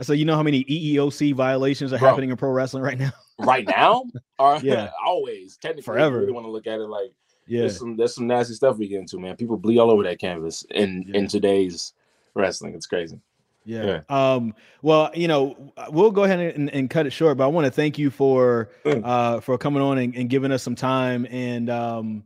[0.02, 3.12] said, you know how many EEOC violations are Bro, happening in pro wrestling right now?
[3.38, 4.04] right now?
[4.38, 5.56] Or yeah, always.
[5.56, 6.24] Technically, forever.
[6.24, 7.12] You want to look at it like
[7.46, 7.60] Yeah.
[7.60, 9.36] There's some there's some nasty stuff we get into, man.
[9.36, 11.18] People bleed all over that canvas in Yeah.
[11.18, 11.94] in today's
[12.34, 12.74] wrestling.
[12.74, 13.20] It's crazy.
[13.64, 14.00] Yeah.
[14.08, 17.66] Um, well, you know, we'll go ahead and, and cut it short, but I want
[17.66, 19.02] to thank you for Mm.
[19.04, 22.24] uh for coming on and, and giving us some time and um,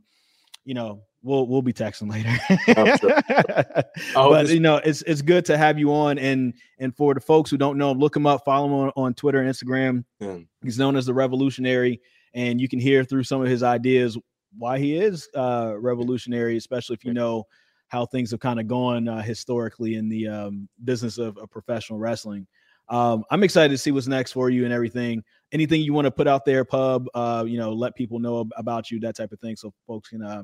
[0.65, 2.35] you know, we'll we'll be texting later.
[4.15, 4.29] Oh, sure.
[4.29, 7.49] but you know, it's it's good to have you on and and for the folks
[7.49, 10.03] who don't know him, look him up, follow him on, on Twitter and Instagram.
[10.19, 10.39] Yeah.
[10.63, 12.01] He's known as the revolutionary,
[12.33, 14.17] and you can hear through some of his ideas
[14.57, 17.45] why he is uh revolutionary, especially if you know
[17.87, 21.99] how things have kind of gone uh, historically in the um, business of, of professional
[21.99, 22.47] wrestling.
[22.89, 25.23] Um, I'm excited to see what's next for you and everything.
[25.51, 28.51] Anything you want to put out there, pub, uh, you know, let people know ab-
[28.57, 30.43] about you, that type of thing, so folks can uh,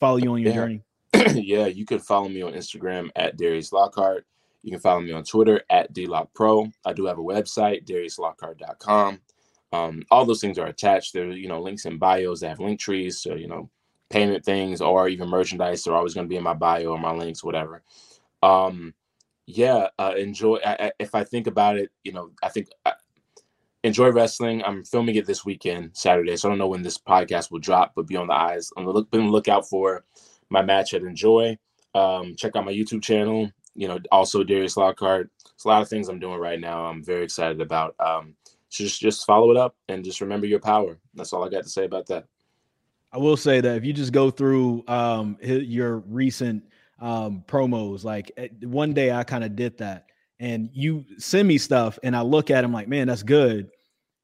[0.00, 0.54] follow you on your Yeah.
[0.56, 0.82] journey.
[1.34, 4.26] yeah, you can follow me on Instagram at Darius Lockhart.
[4.62, 6.72] You can follow me on Twitter at DLockPro.
[6.84, 9.20] I do have a website, DariusLockhart.com.
[9.72, 11.12] Um, all those things are attached.
[11.12, 13.20] There are, you know, links in bios that have link trees.
[13.20, 13.70] So, you know,
[14.10, 15.84] payment things or even merchandise.
[15.84, 17.82] They're always going to be in my bio or my links, whatever.
[18.42, 18.92] Um,
[19.46, 20.58] yeah, uh, enjoy.
[20.64, 22.94] I, I, if I think about it, you know, I think I,
[23.86, 24.62] enjoy wrestling.
[24.64, 26.36] I'm filming it this weekend, Saturday.
[26.36, 28.84] So I don't know when this podcast will drop, but be on the eyes on
[28.84, 30.04] the look, be on the lookout for
[30.50, 31.56] my match at Enjoy.
[31.94, 33.50] Um, check out my YouTube channel.
[33.74, 35.30] You know, also Darius Lockhart.
[35.54, 36.86] It's a lot of things I'm doing right now.
[36.86, 37.94] I'm very excited about.
[38.00, 38.34] Um,
[38.68, 40.98] so just just follow it up and just remember your power.
[41.14, 42.26] That's all I got to say about that.
[43.12, 46.64] I will say that if you just go through um, your recent
[47.00, 50.06] um, promos, like eh, one day I kind of did that,
[50.40, 53.70] and you send me stuff, and I look at them like, man, that's good.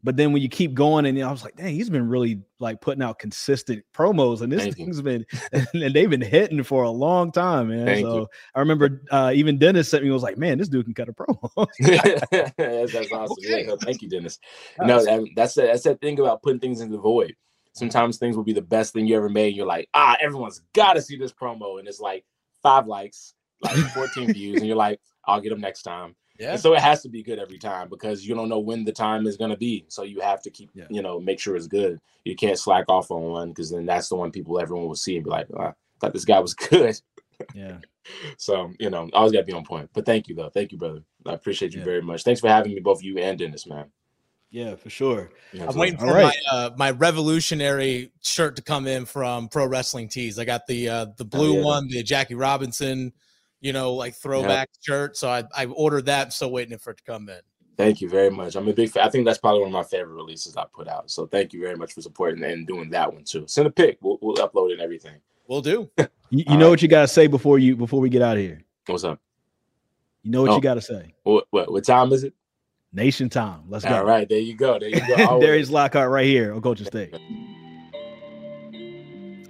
[0.05, 2.81] But then when you keep going, and I was like, dang, he's been really like
[2.81, 4.85] putting out consistent promos, and this Thank you.
[4.85, 7.87] thing's been, and they've been hitting for a long time, man.
[7.87, 8.29] Thank so you.
[8.55, 11.13] I remember uh, even Dennis sent me was like, man, this dude can cut a
[11.13, 11.67] promo.
[12.57, 13.37] that's, that's awesome.
[13.41, 13.67] Yeah, Okay.
[13.67, 14.39] no, thank you, Dennis.
[14.81, 17.37] No, that, that's the, that's that thing about putting things in the void.
[17.75, 19.55] Sometimes things will be the best thing you ever made.
[19.55, 22.25] You're like, ah, everyone's got to see this promo, and it's like
[22.63, 26.17] five likes, like 14 views, and you're like, I'll get them next time.
[26.39, 26.53] Yeah.
[26.53, 28.93] And so it has to be good every time because you don't know when the
[28.93, 29.85] time is going to be.
[29.89, 30.87] So you have to keep, Yeah.
[30.91, 32.01] you know, make sure it's good.
[32.25, 35.17] You can't slack off on one because then that's the one people everyone will see
[35.17, 37.01] and be like, "Ah, I thought this guy was good.
[37.55, 37.79] yeah,
[38.39, 39.91] So you know, I always got to be on point.
[39.93, 41.03] But thank you though, thank you, brother.
[41.27, 41.85] I appreciate you Yeah.
[41.85, 42.23] very much.
[42.25, 43.87] Thanks for having me, both you and Dennis, man.
[44.51, 45.31] yeah, for sure.
[45.53, 46.37] Yeah, I'm waiting for All right.
[46.53, 50.39] my uh, my revolutionary shirt to come in from Pro Wrestling Tees.
[50.39, 51.65] I got the uh, the blue yeah.
[51.65, 53.13] one, the Jackie Robinson,
[53.63, 55.17] you know, like throwback shirt.
[55.17, 56.27] So I I ordered that.
[56.27, 57.39] I'm still waiting for it to come in.
[57.79, 58.55] Thank you very much.
[58.55, 59.05] I'm a big fan.
[59.07, 61.11] I think that's probably one of my favorite releases I put out.
[61.11, 63.45] So thank you very much for supporting and doing that one too.
[63.47, 63.97] Send a pic.
[64.03, 65.17] We'll, we'll upload it and everything.
[65.49, 65.91] We'll do.
[66.35, 66.71] You, you know right.
[66.71, 68.63] what you gotta say before you before we get out of here.
[68.87, 69.21] What's up?
[70.23, 70.55] You know what Oh.
[70.57, 71.15] you gotta say.
[71.25, 72.33] What, what what time is it?
[72.91, 73.65] Nation time.
[73.69, 73.95] Let's go.
[73.97, 74.79] All right, there you go.
[74.79, 75.27] There you go.
[75.29, 75.47] Always.
[75.47, 77.15] Darius Lockhart right here on Culture State.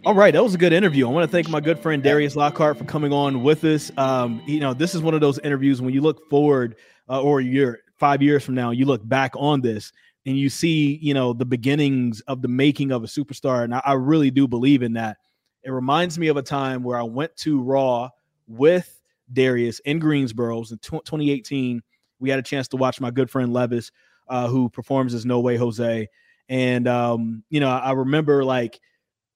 [0.04, 1.06] All right, that was a good interview.
[1.06, 3.92] I want to thank my good friend Darius Lockhart for coming on with us.
[3.96, 6.74] Um, you know, this is one of those interviews when you look forward,
[7.08, 9.92] uh, or you're five years from now, you look back on this
[10.26, 13.80] and you see, you know, the beginnings of the making of a superstar, and I,
[13.84, 15.18] I really do believe in that.
[15.62, 18.10] It reminds me of a time where I went to Raw
[18.48, 19.00] with
[19.32, 20.58] Darius in Greensboro.
[20.58, 21.80] In 2018.
[22.18, 23.92] We had a chance to watch my good friend Levis,
[24.28, 26.08] uh, who performs as No Way Jose.
[26.48, 28.80] And um, you know, I remember like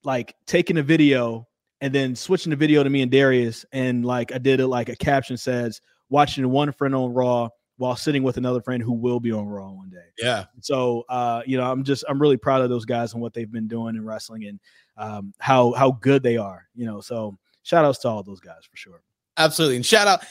[0.06, 1.46] like taking a video
[1.80, 4.88] and then switching the video to me and Darius, and like I did it like
[4.88, 9.20] a caption says, watching one friend on Raw while sitting with another friend who will
[9.20, 10.06] be on Raw one day.
[10.18, 10.44] Yeah.
[10.60, 13.50] So uh, you know, I'm just I'm really proud of those guys and what they've
[13.50, 14.60] been doing in wrestling and
[14.96, 16.66] um, how how good they are.
[16.74, 19.02] You know, so shout outs to all those guys for sure.
[19.36, 19.76] Absolutely.
[19.76, 20.24] And shout out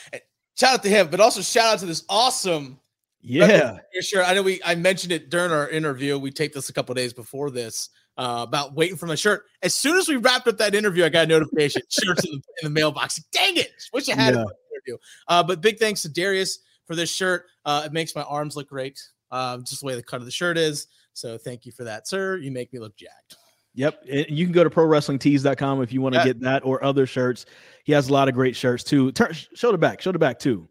[0.55, 2.79] shout out to him, but also shout out to this awesome
[3.21, 4.23] Yeah, For sure.
[4.23, 6.17] I know we I mentioned it during our interview.
[6.17, 9.43] We taped this a couple days before this uh, about waiting for my shirt.
[9.61, 12.37] As soon as we wrapped up that interview, I got a notification shirts in the,
[12.37, 13.17] in the mailbox.
[13.31, 13.71] Dang it!
[13.93, 14.43] Wish I had Yeah.
[14.43, 14.97] for interview.
[15.27, 17.45] Uh, but big thanks to Darius for this shirt.
[17.65, 18.99] Uh, it makes my arms look great.
[19.31, 20.87] Uh, just the way the cut of the shirt is.
[21.13, 22.37] So thank you for that, sir.
[22.37, 23.35] You make me look jacked.
[23.73, 24.03] Yep.
[24.09, 26.25] And you can go to prowrestlingtees.com if you want to Yeah.
[26.27, 27.45] get that or other shirts.
[27.83, 29.11] He has a lot of great shirts too.
[29.11, 30.01] Turn, show the back.
[30.01, 30.69] Show the back too.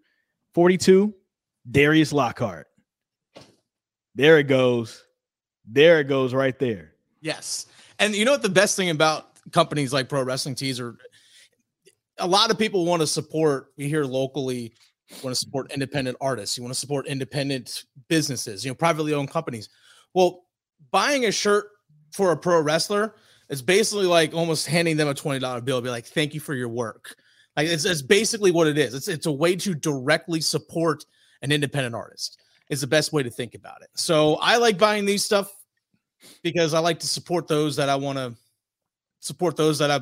[0.55, 1.13] 42,
[1.71, 2.69] Darius Lockhart.
[4.15, 5.03] There it goes.
[5.67, 6.94] There it goes right there.
[7.25, 7.67] Yes.
[7.99, 10.97] And you know what the best thing about companies like Pro Wrestling Tees are
[12.19, 14.75] a lot of people want to support you here locally
[15.23, 19.31] want to support independent artists, you want to support independent businesses, you know, privately owned
[19.31, 19.69] companies.
[20.15, 20.45] Well,
[20.91, 21.67] buying a shirt
[22.13, 23.15] for a pro wrestler
[23.49, 26.69] is basically like almost handing them a $20 bill, be like, thank you for your
[26.69, 27.17] work.
[27.57, 28.95] Like it's, it's basically what it is.
[28.95, 31.05] It's it's a way to directly support
[31.43, 32.41] an independent artist.
[32.71, 33.91] Is the best way to think about it.
[33.95, 35.53] So I like buying these stuff
[36.43, 38.35] because I like to support those that I want to
[39.21, 40.01] support those that I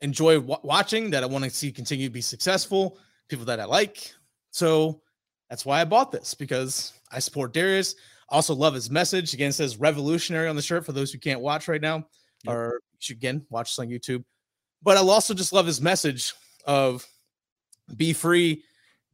[0.00, 3.64] enjoy w- watching, that I want to see continue to be successful, people that I
[3.64, 4.12] like.
[4.50, 5.02] So
[5.48, 7.94] that's why I bought this because I support Darius.
[8.28, 9.34] Also love his message.
[9.34, 12.06] Again, says revolutionary on the shirt for those who can't watch right now,
[12.44, 12.54] yep.
[12.54, 14.24] or should again watch this on YouTube.
[14.82, 16.32] But I also just love his message
[16.64, 17.06] of
[17.96, 18.62] be free,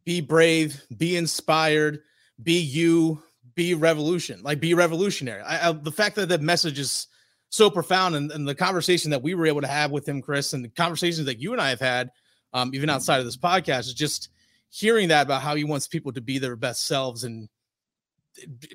[0.04, 2.02] be brave, be inspired,
[2.42, 3.22] be you,
[3.56, 5.42] be revolution, like be revolutionary.
[5.42, 7.08] I, I, the fact that the message is
[7.48, 10.52] so profound and, and, the conversation that we were able to have with him, Chris,
[10.52, 12.10] and the conversations that you and I have had,
[12.52, 14.28] um, even outside of this podcast, is just
[14.68, 17.48] hearing that about how he wants people to be their best selves and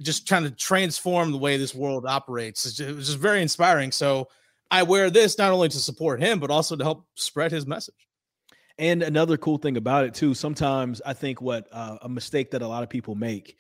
[0.01, 2.65] just trying to transform the way this world operates.
[2.65, 3.91] It's just, it was just very inspiring.
[3.91, 4.29] So
[4.71, 8.07] I wear this not only to support him, but also to help spread his message.
[8.77, 12.63] And another cool thing about it too, sometimes I think what uh, a mistake that
[12.63, 13.57] a lot of people make,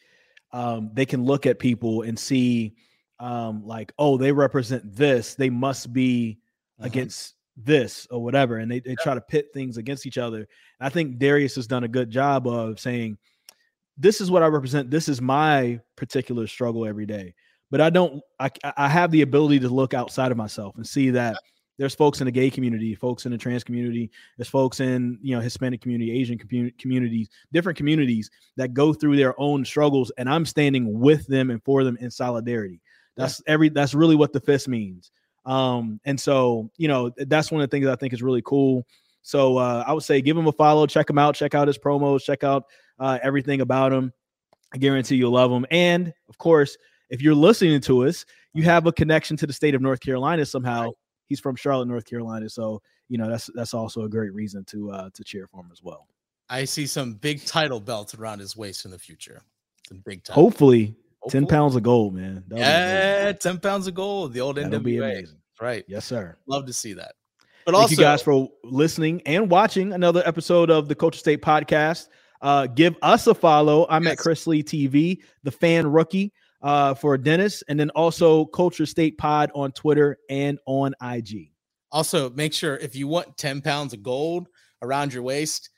[0.53, 2.75] um, they can look at people and see
[3.19, 6.39] um, like, oh, they represent this, they must be
[6.79, 6.87] uh-huh.
[6.87, 10.47] against this or whatever, and they, they try to pit things against each other.
[10.79, 13.17] I think Darius has done a good job of saying,
[13.97, 14.89] this is what I represent.
[14.89, 17.35] This is my particular struggle every day.
[17.69, 18.21] But I don't.
[18.39, 21.37] I I have the ability to look outside of myself and see that
[21.81, 25.35] there's folks in the gay community, folks in the trans community, there's folks in you
[25.35, 30.29] know Hispanic community, Asian community, communities, different communities that go through their own struggles, and
[30.29, 32.81] I'm standing with them and for them in solidarity.
[33.17, 33.69] That's every.
[33.69, 35.09] That's really what the fist means.
[35.47, 38.85] Um, and so you know that's one of the things I think is really cool.
[39.23, 41.79] So uh, I would say give him a follow, check him out, check out his
[41.79, 42.65] promos, check out
[42.99, 44.13] uh, everything about him.
[44.71, 45.65] I guarantee you'll love him.
[45.71, 46.77] And of course,
[47.09, 48.23] if you're listening to us,
[48.53, 50.85] you have a connection to the state of North Carolina somehow.
[50.85, 50.93] Right.
[51.31, 54.91] He's from Charlotte, North Carolina, so you know that's that's also a great reason to
[54.91, 56.09] uh, to cheer for him as well.
[56.49, 59.41] I see some big title belts around his waist in the future.
[59.87, 60.43] Some big title.
[60.43, 61.41] Hopefully, Hopefully.
[61.41, 62.43] ten pounds of gold, man.
[62.49, 64.33] That'll yeah, ten pounds of gold.
[64.33, 64.83] The old That'll NWA.
[64.83, 65.37] Be amazing.
[65.61, 65.85] Right.
[65.87, 66.35] Yes, sir.
[66.47, 67.13] Love to see that.
[67.65, 71.41] But Thank also, you guys for listening and watching another episode of the Culture State
[71.41, 72.09] Podcast.
[72.41, 73.85] Uh, give us a follow.
[73.89, 74.13] I'm yes.
[74.13, 79.17] at Chris Lee TV, the fan rookie uh, for Dennis, and then also Culture State
[79.17, 81.51] Pod on Twitter and on IG.
[81.91, 84.47] Also, make sure if you want 10 pounds of gold
[84.81, 85.69] around your waist,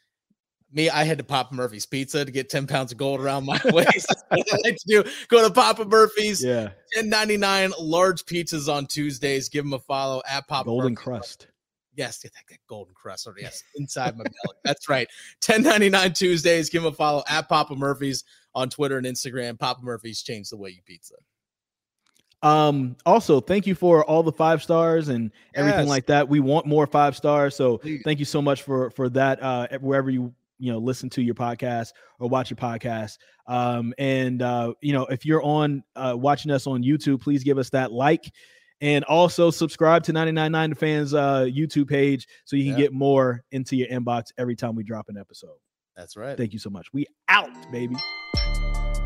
[0.71, 3.59] me, I had to Papa Murphy's Pizza to get 10 pounds of gold around my
[3.65, 4.11] waist.
[4.31, 5.03] I like to do.
[5.27, 6.43] Go to Papa Murphy's.
[6.43, 6.69] Yeah.
[6.97, 9.49] 10.99 large pizzas on Tuesdays.
[9.49, 11.03] Give them a follow at Papa Golden Murphy's.
[11.03, 11.47] crust.
[11.95, 13.27] Yes, that, that golden crust.
[13.27, 14.57] Or yes, inside my belly.
[14.63, 15.07] That's right.
[15.45, 16.69] 1099 Tuesdays.
[16.69, 18.23] Give them a follow at Papa Murphy's
[18.55, 19.57] on Twitter and Instagram.
[19.57, 21.15] Papa Murphy's changed the way you pizza.
[22.41, 25.89] Um, also, thank you for all the five stars and everything yes.
[25.89, 26.27] like that.
[26.27, 27.55] We want more five stars.
[27.55, 28.01] So Please.
[28.03, 29.41] thank you so much for for that.
[29.41, 34.43] Uh wherever you you know listen to your podcast or watch your podcast um and
[34.43, 37.91] uh you know if you're on uh watching us on youtube please give us that
[37.91, 38.31] like
[38.83, 43.41] and also subscribe to 999 The Fans uh, YouTube page so you can get more
[43.51, 45.55] into your inbox every time we drop an episode.
[45.95, 46.37] That's right.
[46.37, 46.87] Thank you so much.
[46.91, 47.95] We out, baby.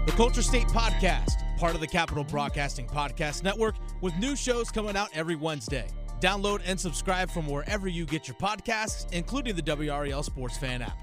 [0.07, 4.95] The Culture State Podcast, part of the Capital Broadcasting Podcast Network, with new shows coming
[4.95, 5.89] out every Wednesday.
[6.21, 10.97] Download and subscribe from wherever you get your podcasts, including the WRAL Sports Fan app.